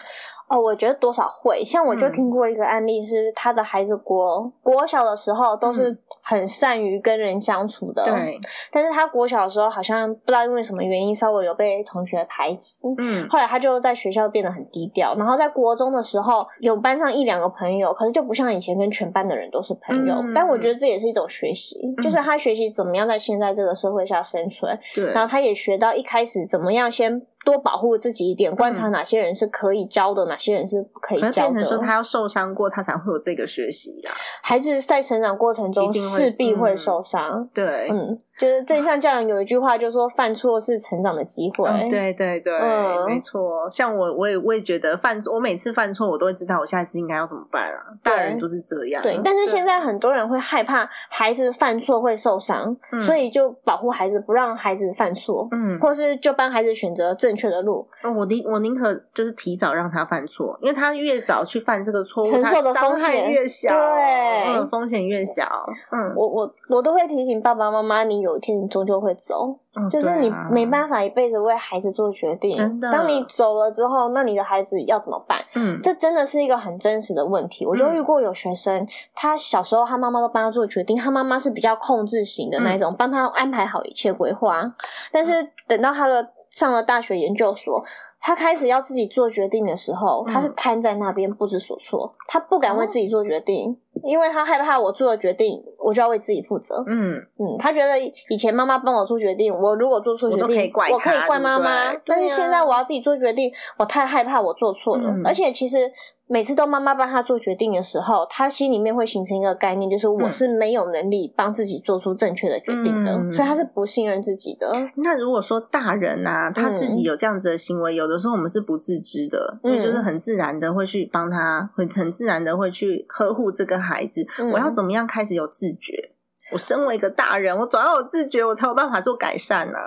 [0.49, 1.63] 哦，我觉得多少会。
[1.63, 8.39] 像我就听过一个案例，是他的孩子国国小的时候都是很善于跟人相处的，对。
[8.71, 12.79] 但是他国小的时候好像不知道因为什么原因，稍微有被同学排挤。
[12.97, 13.27] 嗯。
[13.29, 20.15] 后来他就在学校变得很低调，然后在国中的时候有班上一两个朋友，可是就不像以前跟全班的人都是朋友。
[20.33, 24.75] 但我觉得这也是一种学习，就是他学习怎么样在现在这个社会下生存。
[24.95, 25.05] 对。
[25.13, 27.21] 然后他也学到一开始怎么样先。
[27.45, 31.32] 多保护自己一点，观察哪些人是可以教的，哪些人是不可以教的。
[31.32, 34.10] 变成说他要受伤过，他才会有这个学习的。
[34.43, 37.49] 孩子在成长过程中势必会受伤。
[37.54, 38.19] 对，嗯。
[38.39, 41.69] 就是正向教养有一句话，就说犯错是成长的机会。
[41.89, 42.58] 对对对，
[43.06, 43.69] 没错。
[43.69, 47.84] 像我，我也我也觉得犯错，我每次犯错，我都会知道我下一次应该要怎么办啊。
[48.02, 49.04] 大人都是这样。
[49.04, 52.73] 对，但是现在很多人会害怕孩子犯错会受伤，
[53.06, 55.49] 所以就保护孩子，不让孩子犯错。
[55.52, 57.86] 嗯，或是就帮孩子选择正确的路。
[58.17, 63.69] 我宁我宁可就是提早让他犯错，因为他越早去犯这个错误，承受的风险越小。
[63.69, 65.43] 对，风险越小。
[65.91, 68.29] 嗯，我我我都会提醒爸爸妈妈，你有。
[68.30, 69.58] 有一天你终究会走，
[69.92, 72.54] 就是你没办法一辈子为孩子做决定。
[72.54, 75.39] 真的，当你走了之后，那你的孩子要怎么办？
[75.56, 77.65] 嗯，这真的是一个很真实的问题。
[77.65, 84.74] 我就遇过有学生，他小时候他妈妈都帮他做决定，他妈妈是比较控制型的那一种，帮他安排好一切规划。
[85.12, 85.34] 但是
[85.68, 87.84] 等到他的上了大学研究所。
[88.19, 96.84] 他开始要自己做决定的时候，他是瘫在那边不知所措，他不敢为自己做决定，因为他害怕我做的决定，我就要为自己负责。
[96.88, 100.45] 嗯嗯，他觉得以前妈妈帮我做决定，我如果做错决定，
[100.91, 105.91] 我可以怪妈妈，但是现在我要自己做决定，我太害怕我做错了，而且其实。
[106.32, 114.72] 每次都妈妈帮他做决定的时候，他心里面会形成一个概念，就是我是没有能力帮自己做出正确的决定的，所以他是不信任自己的。
[114.98, 124.24] 那如果说大人啊，他自己有这样子的行为，有的时候我们是不自知的，因为就是很自然的会去帮他，会很自然的会去呵护这个孩子。
[124.54, 126.12] 我要怎么样开始有自觉？
[126.52, 129.78] 我身为一个大人，我总要有自觉，我才有办法做改善呢。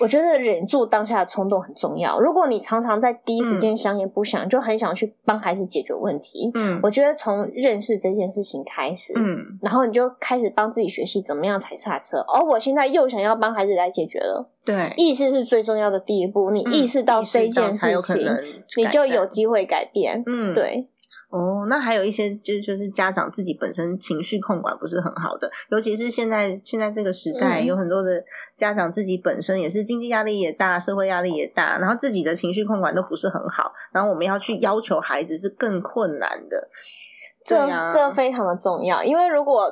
[0.00, 2.20] 我觉得忍住当下的冲动很重要。
[2.20, 12.18] 如果你常常在第一时间想也不想，就很想去帮孩子解决问题，嗯，我觉得从认识这件事情开始，嗯，然后你就开始帮自己学习怎么样踩刹车。
[12.32, 16.50] 而我现在又想要帮孩子来解决了，对，意识是最重要的第一步。
[16.50, 18.24] 你意识到这件事情，
[18.76, 20.22] 你就有机会改变。
[20.26, 20.86] 嗯，对。
[21.30, 28.24] 哦，那还有一些就就是家长自己本身情绪控管不是很好的，尤其是现在现在这个时代，有很多的
[28.56, 36.68] 家长自己本身也是经济压力也大，社会压力也大，然后自己的情绪控管都不是很好，然后我们要去要求孩子是更困难的。
[37.44, 37.56] 这
[37.92, 39.70] 这非常的重要，因为如果。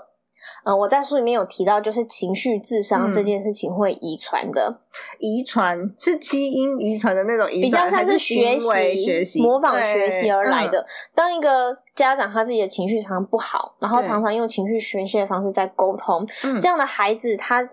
[0.64, 4.80] 呃，我在书里面有提到，就是情绪智商这件事情会遗传的，
[5.18, 10.85] 遗传是基因遗传的那种遗传，比较像是学习、学习、模仿学习而来的。
[11.14, 16.26] 当一个家长他自己的情绪常常不好，然后常常用情绪宣泄的方式在沟通，
[16.61, 17.68] 这样的孩子他。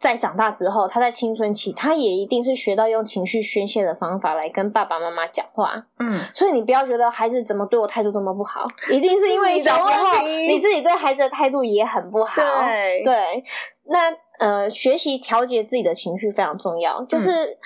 [0.00, 5.86] 在长大之后，他在青春期，他也一定是学到用情绪宣泄的方法来跟爸爸妈妈讲话。
[5.98, 12.40] 嗯，所以你不要觉得孩子怎么对我态度这么不好，一定是因为小时候你自己对孩子的态度也很不好。
[12.40, 13.44] 对，对，
[13.84, 17.58] 那呃，学习调节自己的情绪非常重要，就是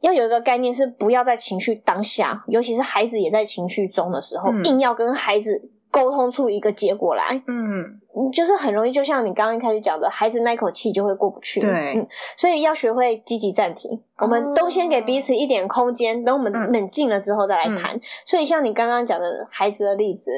[0.00, 5.70] 要有一个概念是不要在情绪当下，尤其是孩子也在情绪中的时候，硬要跟孩子。
[5.90, 17.98] 沟通出一个结果来，嗯，就是很容易，就像你刚刚开始讲的，孩子那口气就会过不去，对，嗯，所以要学会积极暂停，我们都先给彼此一点空间，等我们冷静了之后再来谈。
[18.24, 20.30] 所以像你刚刚讲的孩子的例子，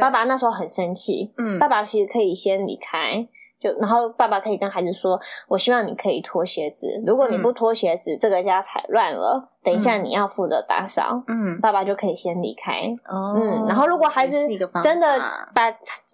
[0.00, 3.26] 爸爸那时候很生气，嗯，爸爸其实可以先离开。
[3.60, 9.50] 就然后爸爸可以跟孩子说：“我希望你可以脱鞋子，如果你不脱鞋子，这个家才乱了。
[9.62, 12.82] 等一下你要负责打扫。”嗯，爸爸就可以先离开。
[13.08, 14.36] 哦，嗯，然后如果孩子
[14.82, 15.18] 真的
[15.54, 15.64] 把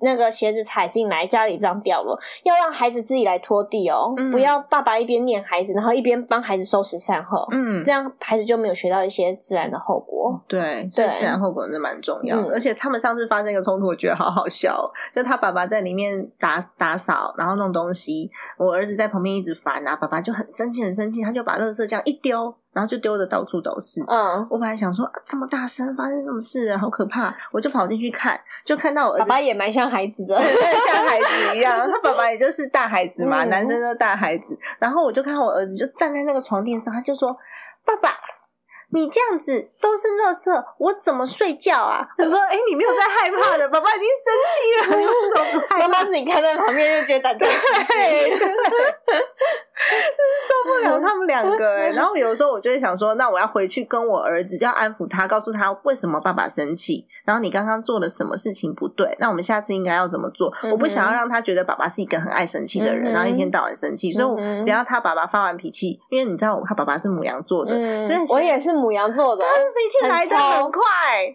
[0.03, 7.47] 那个鞋子踩进来，家里这样掉落，要让孩子自己来拖地哦，不要爸爸一边念孩子，然后一边帮孩子收拾善后。
[7.53, 10.41] 嗯，这样孩子就没有学到一些自然的后果。
[10.49, 12.53] 对，对，自然后果是蛮重要的。
[12.53, 17.17] 而且他们上次发生一个冲突，我觉得好好笑，就他爸爸在里面打打扫。
[17.37, 24.05] 然后弄东西，我儿子在旁边一直烦啊，爸爸就很生气，很生气，他就把垃圾这样一丢，然后就丢的到处都是。
[24.07, 26.77] 嗯，我本来想说这么大声，发生什么事啊？
[26.77, 27.35] 好可怕！
[27.51, 31.91] 我就跑进去看，就看到我儿子，爸爸也蛮像孩子的，像孩子一样。
[31.91, 34.59] 他爸爸也就是大孩子嘛，男生都大孩子。
[34.79, 37.35] 然后我就看到我儿子就站在那个床垫上，他就说
[37.83, 38.11] ：“爸爸。”
[38.93, 42.07] 你这样子都是垃圾，我怎么睡觉啊？
[42.19, 45.79] 我说，哎，你没有在害怕的，爸爸已经生气了，你为什么不害怕？
[45.79, 47.59] 妈妈自己看在旁边就觉得胆战心
[47.89, 48.55] 惊，
[50.47, 51.89] 受不了他们两个哎。
[51.97, 60.53] 然后有时候我就会想说，那我要回去跟我儿子，就要安抚他，告诉他为什么爸爸生气，然后你刚刚做了什么事情不对，那我们下次应该要怎么做？
[60.71, 64.13] 我不想要让他觉得爸爸是一个很爱生气的人，然后一天到晚生气。
[64.13, 68.77] 所以只要他爸爸发完脾气，因为你知道他爸爸是母羊座的，所以我也是。
[68.77, 70.83] 母羊座的， 他是脾气来的很快，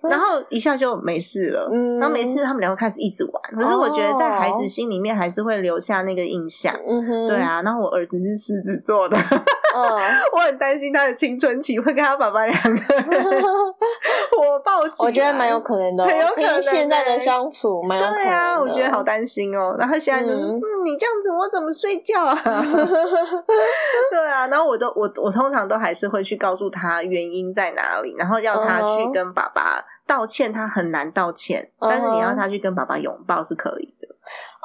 [0.04, 1.68] 然后一下就没事了。
[1.72, 3.34] 嗯，然后没事，他们两个开始一直玩。
[3.58, 6.72] 可是我觉得在孩子心里面还是会留下那个印象。
[6.88, 7.64] 嗯哼，对啊。
[7.64, 9.18] 然后我儿子是狮子座的，
[10.34, 18.24] 我很担心他的青春期会跟他爸爸两个火爆 起我觉得蛮有可能的，很有可能现在的相处蛮有可能。
[18.24, 19.76] 对啊，我觉得好担心哦。
[19.78, 22.42] 然后现在就嗯，你这样子我怎么睡觉啊？
[22.44, 27.42] 对啊，然后我都我我通常都还是会去告诉他原因。
[27.52, 28.16] 在哪里？
[28.18, 31.70] 然后要他去跟爸爸道歉，他很难道歉。
[31.80, 34.01] 但是你让他去跟爸爸拥抱是可以的。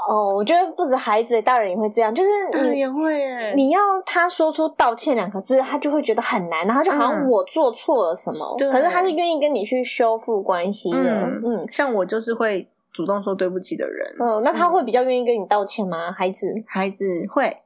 [0.08, 2.14] 哦，我觉得不止孩子，大人也会这样。
[2.14, 2.30] 就是
[2.62, 8.56] 你也会耶，你要他说出道歉两个字，他就会觉得很难，然后就好像我做错了什么。
[8.58, 10.98] 可是他是愿意跟你去修复关系的。
[11.44, 14.14] 嗯，像我就是会主动说对不起的人。
[14.20, 16.12] 嗯，那他会比较愿意跟你道歉吗？
[16.12, 17.56] 孩子，孩子会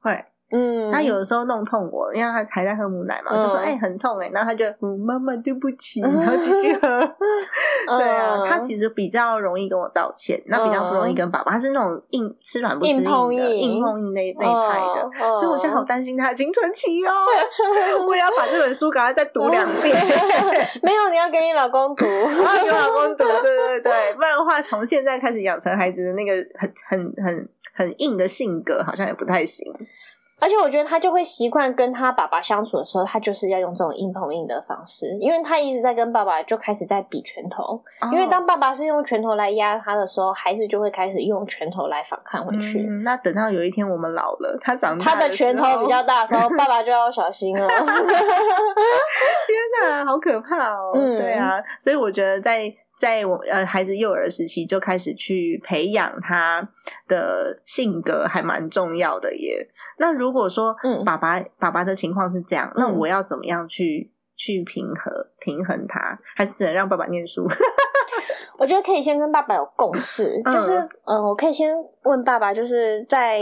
[0.00, 0.24] 会。
[0.52, 6.88] 嗯，他有的时候弄痛我，因为他还在喝母奶嘛，就说哎很痛哎，然后他就嗯妈妈对不起，然后继续喝。
[7.98, 17.10] 对啊，他其实比较容易跟我道歉，那比较不容易跟爸爸，他是那种硬吃软不吃硬的硬碰硬那那一派的，所以我现在好担心他的青春期哦。
[18.06, 19.96] 我也要把这本书赶快再读两 遍。
[20.82, 29.66] 没有，你要给你老公读，给老公读，对对对，不然的话从现在开始养成孩子的那个很很很很硬的性格，好像也不太行。
[30.38, 37.82] 而且我觉得他就会习惯跟他爸爸相处的时候，他就是要用这种硬碰硬的方式，因为他一直在跟爸爸就开始在比拳头。
[38.12, 42.82] 因为当爸爸是用拳头来压他的时候，孩子就会开始用拳头来反抗回去。
[43.02, 47.66] 那等到有一天我们老了，他长他的拳头比较大的时候，爸爸就要小心了。
[47.68, 47.86] 天
[49.82, 50.92] 哪，好可怕哦！
[50.92, 52.72] 对啊，所以我觉得在。
[52.98, 56.66] 在我呃孩子幼儿时期就开始去培养他
[57.06, 59.68] 的性格，还蛮重要的耶。
[59.98, 66.18] 那如果说爸爸爸爸的情况是这样，那我要怎么样去去平衡平衡他？
[66.36, 67.46] 还是只能让爸爸念书？
[68.58, 73.40] 我觉得可以先跟爸爸有共识，就是嗯，我可以先问爸爸，就是在。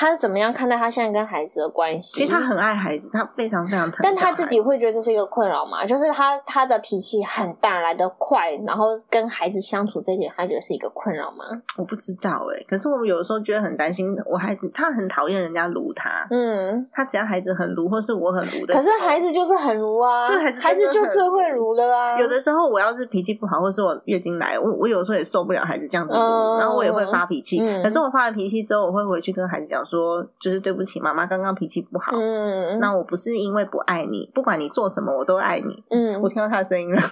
[0.00, 2.16] 他是怎么样看待他现在跟孩子的关系？
[2.16, 4.00] 其实他很爱孩子，他非常非常疼。
[4.02, 5.84] 但他自己会觉得这是一个困扰吗？
[5.84, 11.44] 就是他他的脾气很大，来得快，然后跟孩子相处这一点，他觉得是一个困扰吗？
[11.76, 12.64] 我不知道哎。
[12.66, 16.26] 可是我们有的时候觉得很担心，我孩子他很讨厌人家撸他。
[16.30, 18.72] 嗯，他只要孩子很撸，或是我很撸的。
[18.72, 22.18] 可是孩子就是很撸啊，对孩子孩子就最会撸了啊。
[22.18, 27.58] 有的时候我要是脾气不好，或是我月经来，我我有时候也受不了孩子这样子撸，然后我也会发脾气。
[27.82, 30.60] 可是我发完脾气之后，我会回去跟孩子讲说，就是。
[30.60, 32.12] 对不起，妈妈刚刚脾气不好。
[32.14, 35.82] 嗯，那我不是因为不爱你，不管你做什么，我都爱你。
[35.88, 37.00] 嗯，我听到他的声音了。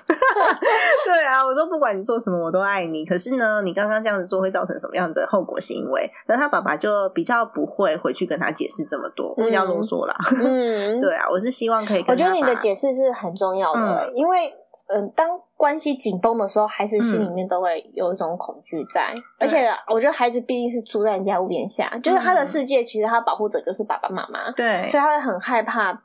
[1.07, 3.07] 对啊，我说不管你做什么，我都爱你。
[3.07, 6.11] 可是呢，你刚刚这样子做会造成什么样的后果行为？
[6.27, 10.14] 那他爸爸就比较不会回去跟他解释这么多，比较啰嗦啦。
[10.38, 12.05] 嗯， 对啊，我是希望可以。
[12.07, 14.53] 我觉得你的解释是很重要的，因为
[14.88, 15.40] 嗯，当。
[15.59, 26.01] 关系紧绷的时候，孩子心里面都会有一种恐惧在，而且我觉得孩子毕竟是住在人家屋檐下，就是他的世界，其实他保护者就是爸爸妈妈，对，所以他会很害怕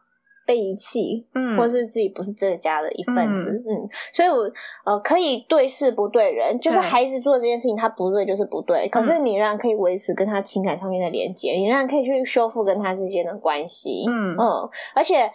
[0.47, 4.51] 被遗弃，嗯，或是自己不是这个家的一份子，嗯，所以我
[4.85, 14.35] 呃可以对事不对人，就是孩子做这件事情他不对就是不对，可是你仍然可以维持跟他情感上面的连接，你仍然可以去修复跟他之间的关系，嗯。
[14.35, 15.29] 嗯，而且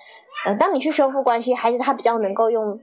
[0.44, 2.76] 呃当你去修复关系，孩子他比较能够用。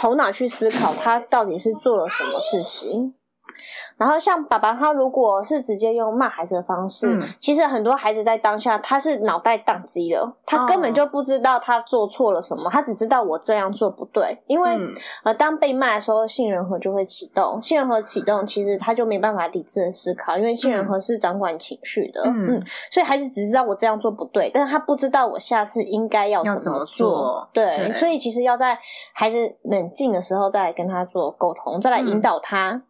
[0.00, 3.14] 头脑去思考，他到底是做了什么事情？
[3.96, 14.38] 然后像爸爸他如果是直接用骂孩子的方式，其实很多孩子在当下他是脑袋宕机了，他根本就不知道他做错了什么，他只知道我这样做不对。
[14.46, 14.78] 因为
[15.24, 22.22] 呃，当被骂的时候，杏仁核就会启动，杏仁核启动，其实他就没办法理智的思考，因为杏仁核是掌管情绪的。
[22.24, 27.48] 嗯，所以孩子只知道我这样做不对，但是他不知道我下次应该要怎么做。
[27.52, 28.78] 对，所以其实要在
[29.12, 32.82] 孩子冷静的时候再来跟他做沟通，再来引导他。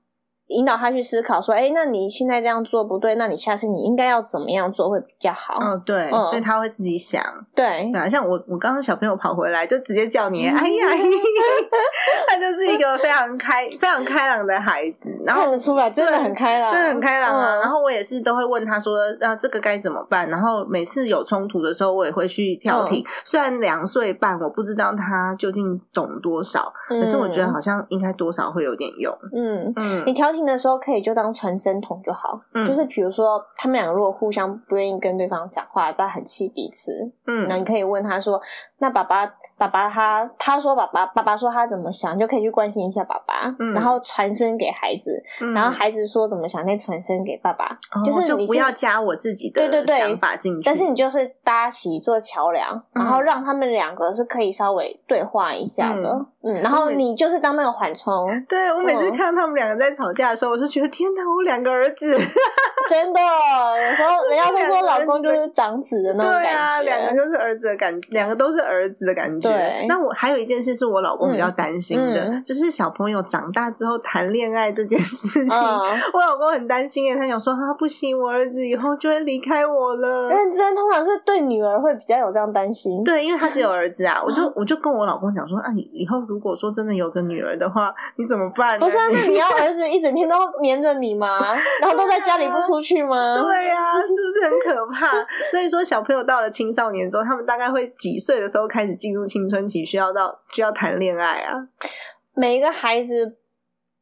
[0.48, 7.22] 引导他去思考，说：“哎，那你现在这样做不对，那你下次你应该要怎么样做会比较好？”嗯，对，所以他会自己想。
[7.54, 10.86] 对，对啊，像我，我刚刚小朋友跑回来就直接叫你， 哎呀，
[12.28, 17.56] 他就是一个非常开、非常开朗的孩子，然后看得出来真的很开朗，真的很开朗啊。
[17.56, 23.04] 然后我也是都会问他说：“啊，这个该怎么办？”然后每次有冲突的时候，我也会去调停。
[23.24, 29.14] 虽然两岁半，我不知道他究竟懂多少，可是我觉得好像应该多少会有点用。
[29.34, 31.18] 嗯嗯，你调停的时候可以就。
[31.18, 36.92] 当传声筒就好，就是比如说他们两个如果互相不愿意跟对方讲话，但很气彼此，
[37.26, 38.40] 嗯，那你可以问他说
[38.78, 39.26] ：“那爸爸，
[39.56, 45.20] 爸爸他他说爸爸，爸爸说他怎么想，就可以去关心一下爸爸，然后传声给孩子，
[45.52, 49.98] 然后孩子说怎么想，再传声给爸爸，就是就不要加我自己的对对对。
[49.98, 58.28] 想法进去，但是你就是搭起一座桥梁，然后让他们两个是可以稍微对话一下的，嗯，然后你就是当那个缓冲。
[58.48, 61.08] 对我每次看到他们两个在吵架的时候，我就觉得天。
[61.08, 62.16] 我两个儿子，
[62.88, 69.48] 真的，有时候人家都说老公就是长子的那种感觉，对啊，两个都是儿子的感，两个都是儿子的感觉。
[69.50, 75.48] 对，那我还有一件事是我老公比较担心的，就是小朋友长大之后谈恋爱这件事情，
[76.12, 80.28] 我老公很担心耶，他想说啊不行，我儿子以后就会离开我了。
[80.30, 88.78] 认真通常是对女儿会比较有这样担心，对，因为他只有儿子啊，我就我就跟我老公讲说，啊，你以后如果说真的有个女儿的话，你怎么办？
[88.78, 91.54] 不是，啊那你要儿子一整天都黏着你吗？
[91.80, 93.40] 然后都在家里不出去吗？
[93.40, 95.10] 对呀， 是不是很可怕？
[95.50, 101.54] 所以说，小朋友到了青少年之后，他们大概会几岁的时候开始进入青春期，需要到需要谈恋爱啊？
[102.34, 103.36] 每一个孩子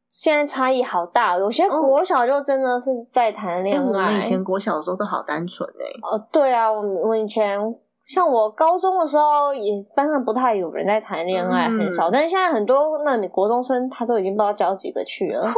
[0.08, 3.84] 现在差异好大，有些国小就真的是在谈恋爱。
[3.84, 5.84] 我们以前国小的时候都好单纯哎。
[6.02, 7.58] 哦，对啊，我我以前
[8.06, 12.10] 像我高中的时候，也班上不太有人在谈恋爱，很少。
[12.10, 15.52] 但是现在很多，那你国中生他都已经不知道交几个去了。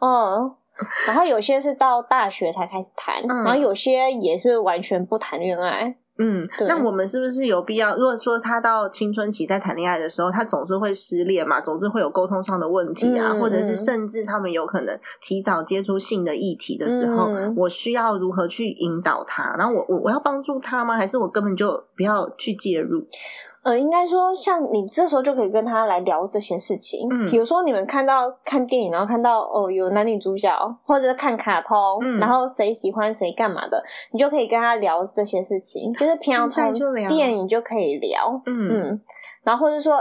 [0.00, 0.54] 嗯。
[1.06, 5.94] 然后有些是到大学才开始谈，然后有些也是完全不谈恋爱。
[6.16, 7.96] 嗯，那我们是不是有必要？
[7.96, 19.54] 如果说他到青春期在谈恋爱的时候，他总是会失恋嘛，总是会有沟通上的问题啊，或者是甚至他们有可能提早接触性的议题的时候，我需要如何去引导他？
[19.58, 20.96] 然后我我我要帮助他吗？
[20.96, 23.04] 还是我根本就不要去介入？
[23.64, 27.08] 呃，应该说，像你这时候就可以跟他来聊这些事情。
[27.10, 30.50] 嗯，比如说你们看到看电影，然后看到哦有男女主角，
[30.84, 35.92] 或者看卡通，然后谁喜欢谁干嘛的，你就可以跟他聊这些事情。
[35.94, 36.72] 就是平常从
[37.08, 39.00] 电影就可以聊，嗯，
[39.42, 39.98] 然后或者说。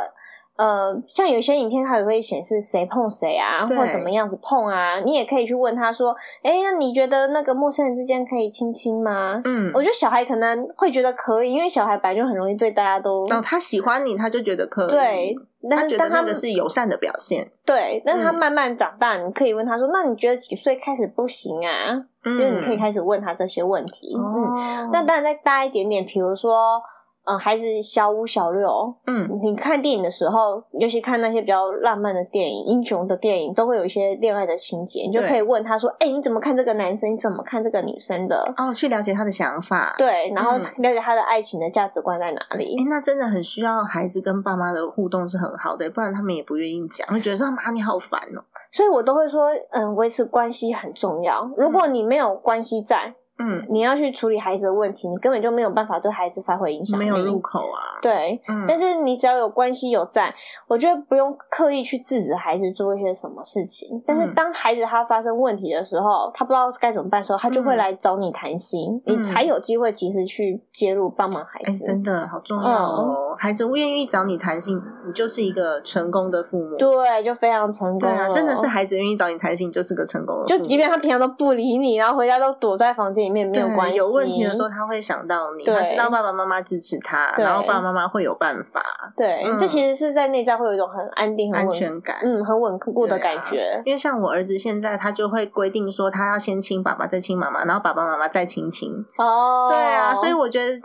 [0.56, 15.36] 呃，像有些影片，它也会显示谁碰谁啊，或怎么样子碰啊，你也可以去问他说：“哎，那你觉得那个陌生人之间可以亲亲吗？”嗯，我觉得小孩可能会觉得可以，因为小孩本来就很容易对大家都哦，他喜欢你，他就觉得可以，对，
[15.72, 17.50] 他觉得那个是友善的表现。
[17.66, 24.16] 对，但他慢慢长大，你可以问他说：“那你觉得几岁开始不行啊？”因为你可以开始问他这些问题。
[24.16, 26.80] 嗯，那当然再大一点点，比如说。
[27.26, 37.12] 嗯，孩子小五、小六，嗯，你看电影的时候，尤其看那些比较浪漫的电影、英雄的电影，都会有一些恋爱的情节，你就可以问他说：“哎，你怎么看这个男生？
[37.12, 42.76] 你怎么看这个女生的？”哦，去了解他的想法，对，然后了解他的爱情的价值观在哪里。
[42.78, 48.44] 哎，那真的很需要孩子跟爸妈的互动是很好的，不然他们也不愿意讲，会觉得说：“妈，你好烦哦。”
[48.74, 51.50] 所以我都会说：“嗯，维持关系很重要。
[51.56, 53.23] 如果你没有关系在。”嗯，
[53.70, 58.00] 你要去处理孩子的问题，你根本就没有办法对孩子发挥影响力，没有入口啊。
[58.02, 60.34] 对，嗯，但是你只要有关系有在，
[60.68, 64.02] 我觉得不用刻意去制止孩子做一些什么事情。
[64.06, 71.88] 但是当孩子他发生问题的时候，他不知道该怎么办的时候，他就会来找你谈心，你才有机会及时去介入帮忙孩子。
[71.88, 76.78] 真的好重要哦，孩子愿意找你谈心，你就是一个成功的父母。
[76.78, 78.00] 对，就非常成功。
[78.00, 80.46] 对啊，真的是孩子愿意找你谈心，你就是个成功的。
[80.46, 83.23] 就即便他平常都不理你，然后回家都躲在房间。
[83.24, 88.84] 里面没有关系，有问题的时候他会想到你，他知道爸爸妈妈支持他，然后爸爸妈妈会有办法。
[89.16, 93.82] 对，这其实是在内在会有一种很安定、很安全感，嗯，很稳固的感觉。
[93.86, 98.92] 因为像我儿子现在，他就会规定说，他要先亲爸爸，再亲妈妈，然后爸爸妈妈再亲亲。
[99.18, 100.82] 哦，对啊，所以我觉得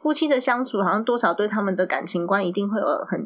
[0.00, 3.20] 夫妻的相处好像多少对他们的感情观一定会有很。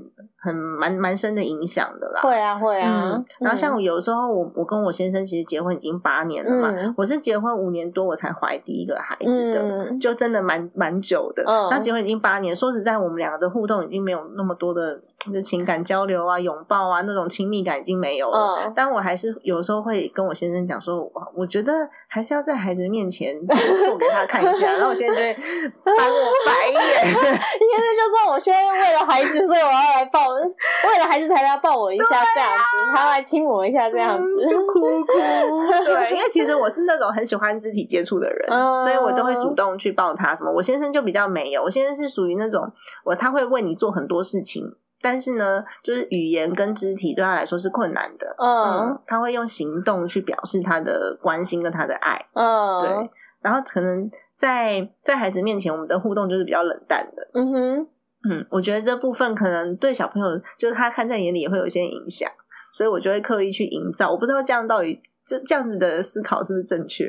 [0.44, 2.20] 很蛮蛮深的影响的啦。
[2.22, 3.18] 会啊，会啊。
[3.40, 11.42] 然后像我有时候，我我跟我先生其实结婚已经八年了嘛，我是结婚五年多我才怀第一个孩子的，就真的蛮蛮久的。
[11.70, 15.00] 那结婚已经八年，说实在，我们两个的互动已经没有那么多的
[15.32, 18.72] 的情感交流啊、拥抱啊那种亲密感已经没有了。
[18.74, 21.72] 但我还是有时候会跟我先生讲说，我我觉得
[22.08, 23.34] 还是要在孩子面前
[23.84, 24.72] 做给他看一下。
[24.72, 35.12] 然后我先生就会翻我白眼， 现在就说我现在为了孩子，所以我要来抱，为了孩子才来抱我一下这样子，他要来亲我一下这样子，就哭哭。
[35.84, 38.48] 对，因为其实我是那种很喜欢肢体接触的人，
[38.78, 40.34] 所以我都会主动去抱他。
[40.34, 40.52] 什么？
[40.52, 42.62] 我先生就比较没有，我先生是属于那种
[43.04, 44.64] 我他会为你做很多事情，
[45.04, 48.34] 但是呢，就是语言跟肢体对他来说是困难的。
[48.38, 52.18] 嗯，他会用行动去表示他的关心跟他的爱。
[52.32, 53.10] 嗯，对。
[53.42, 57.28] 然后可能在在孩子面前，我们的互动就是比较冷淡的。
[57.34, 57.88] 嗯哼，
[58.30, 62.30] 嗯，我觉得这部分可能对小朋友，就是他看在眼里也会有一些影响，
[62.72, 64.10] 所以我就会刻意去营造。
[64.10, 67.04] 我不知道这样到底这这样子的思考是不是正确？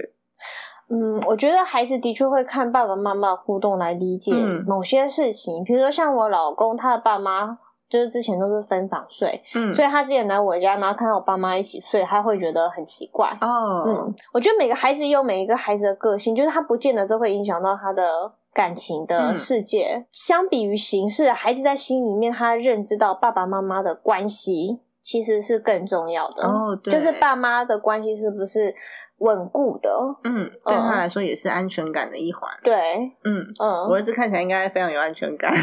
[0.89, 4.33] 嗯，我觉得孩子的确会看爸爸妈妈互动来理解
[4.67, 7.57] 某些事情，比如说像我老公他的爸妈。
[7.87, 13.83] 就是之前都是分房睡，嗯，所以他之前来我家，然后看到我爸妈一起睡，他会觉得很奇怪哦。
[13.85, 20.05] 嗯，我觉得每个孩子有每一个孩子的个性，就是他不见得这会影响到他的感情的世界。
[20.11, 26.75] 相比于形式，孩子在心里面他认知到爸爸妈妈的关系其实是更重要的哦。
[26.83, 28.73] 对，就是爸妈的关系是不是
[29.19, 29.89] 稳固的？
[30.23, 32.49] 嗯，对他来说也是安全感的一环。
[32.63, 32.73] 对，
[33.23, 35.51] 嗯嗯，我儿子看起来应该非常有安全感。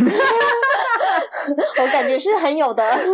[1.42, 3.12] 我感觉是很有的，对呀，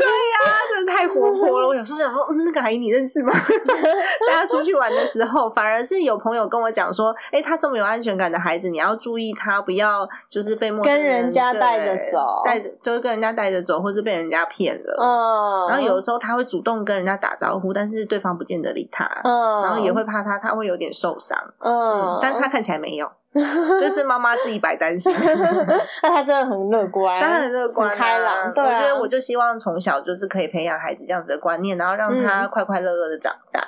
[0.70, 1.68] 真的太活泼了。
[1.68, 3.32] 我有时候想说，那个阿姨你认识吗？
[4.28, 14.96] 大家出去玩的时候，反而是有朋友跟我讲说，哎，他这么有安全感的孩子，你要注意他，不要就是被陌生人跟人家带着走，带着就是跟人家带着走，或是被人家骗了。
[15.00, 19.08] 嗯，然后有的时候他会主动跟人家打招呼，但是对方不见得理他。
[19.24, 21.38] 嗯，然后也会怕他，他会有点受伤。
[21.60, 23.10] 嗯，但是他看起来没有。
[23.34, 25.14] 就是妈妈自己白担心，
[26.02, 28.52] 那他真的很乐观，他很乐观、开朗。
[28.52, 33.62] 对啊，我就希望从小就是可以培养孩子这样子的观念，然后让他快快乐乐的长大。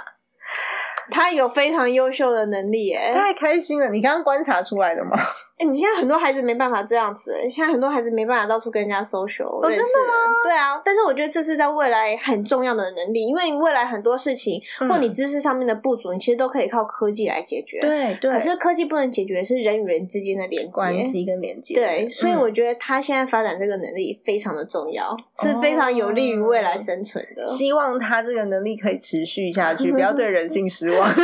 [1.11, 3.89] 他有非常优秀的能力，耶，太开心了！
[3.91, 5.11] 你刚刚观察出来的吗？
[5.61, 10.15] 哎，你现在很多孩子没办法这样子，现在很多孩子没办法到处跟人家 social，哦真的吗？
[10.43, 14.59] 对啊，但是我觉得这是在未来很重要的能力，因为未来很多事情
[14.89, 17.79] 或你知识上面的不足，你其实都可以靠科技来解决。
[17.81, 21.75] 对对，可是科技不能解决是人与人之间的连接、关系跟连接。
[21.75, 27.45] 对，所以我觉得他现在发展这个能力非常的重要，是非常有利于未来生存的。
[27.45, 31.07] 希望他这个能力可以持续下去，不要对人性失望。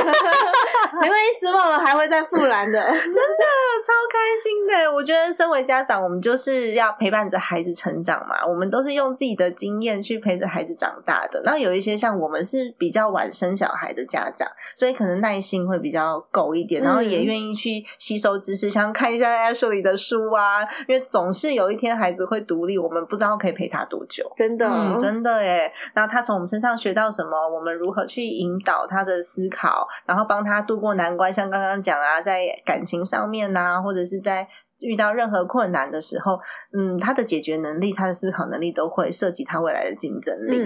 [0.99, 3.45] 没关系，失望了还会再复燃的， 真的
[3.84, 4.93] 超开心的。
[4.93, 8.47] 我觉得身为家长，我们就是要陪伴着孩子成长嘛。
[8.47, 11.41] 我们都是用自己的经验去陪着孩子长大的。
[11.45, 20.62] 那有一些像我们是比较晚生小孩的家长，所以可能耐心会比较够一点，然后也愿意去吸收知识，像看一下 Ashley 的书啊。
[20.89, 24.31] 因为总是有一天孩子会独立，我们不知道可以陪他多久。
[24.37, 25.72] 真的，真的耶。
[25.95, 27.37] 然后他从我们身上学到什么？
[27.49, 31.33] 我们如何去引导他的思考，然后帮他度过难关？
[31.33, 34.49] 像刚刚讲啊，在感情上面呐，或者是在。
[34.81, 36.39] 遇到任何困难的时候，
[36.77, 40.61] 嗯，他的解决能力、他的思考能力都会涉及他未来的竞争力，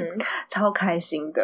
[0.49, 1.43] 超开心的，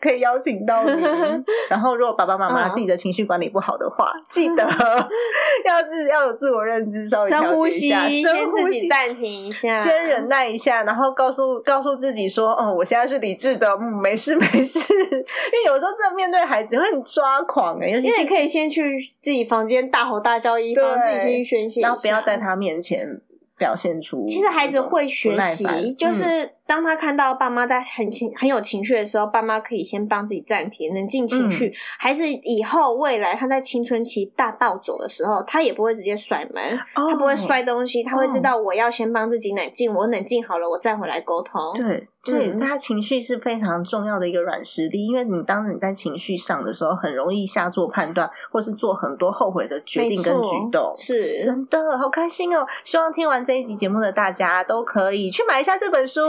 [0.00, 0.90] 可以邀请到你。
[1.70, 4.64] 然后，如果爸爸妈妈自己的情绪管理不好的话，记得
[5.64, 14.94] 要是要有自我认知，稍微深呼吸，先自己暂停一下，先忍耐一下，然后告诉告诉自己说：“哦，我现在是理智的，嗯，没事没事。
[14.98, 23.20] ”因为有时候真的面对孩子会很抓狂哎，尤其是可以先去自己房间大吼大叫一番，自己先去宣泄，然后不要在他面前
[23.58, 24.24] 表现出。
[24.26, 26.52] 其实孩子会学习，就是。
[26.68, 31.72] 当他看到爸妈在很情很有情绪的时候，爸妈可以先帮自己暂停，冷静情绪。
[31.98, 41.58] 孩子以后未来他在青春期大暴走的时候，他也不会直接甩门，他不会摔东西，他会知道我要先帮自己冷静，我冷静好了，我再回来沟通。
[41.74, 50.92] 对，对，他情绪是非常重要的一个软实力，因为你当你在情绪上的时候，很容易下做判断，或是做很多后悔的决定跟举动。
[50.94, 52.66] 是，真的好开心哦！
[52.84, 56.20] 希望听完这一集节目的大家都可以去买一下这本书。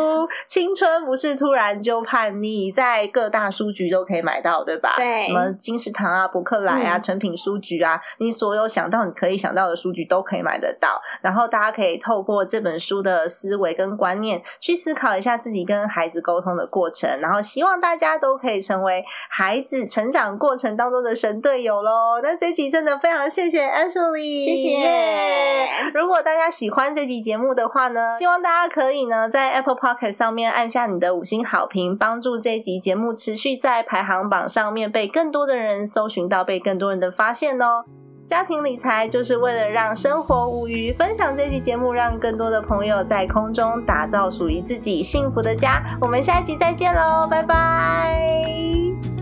[0.48, 4.94] 青春不是突然就叛逆，在各大书局都可以买到，对吧？
[4.98, 11.02] 对，什么金石堂啊、博客来啊、诚品书局啊，你所有想到你可以想到的书局都可以买得到。
[11.22, 17.20] 然后大家可以透过这本书的思维跟观念，去思考一下自己跟孩子沟通的过程。
[17.22, 22.20] 然后希望大家都可以成为孩子成长过程当中的神队友喽。
[22.22, 25.68] 那这集真的非常谢谢 Ashley，谢谢。
[25.94, 37.86] 如果大家喜欢这集节目的话呢，希望大家可以呢在 Apple Podcast 上面按下你的五星好评，帮助这集节目持续在排行榜上面被更多的人搜寻到，被更多人的发现哦。
[38.28, 45.82] 家庭理财就是为了让生活无余，分享这集节目，让更多的朋友在空中打造属于自己幸福的家。
[46.02, 49.19] 我们下一集再见喽，拜拜。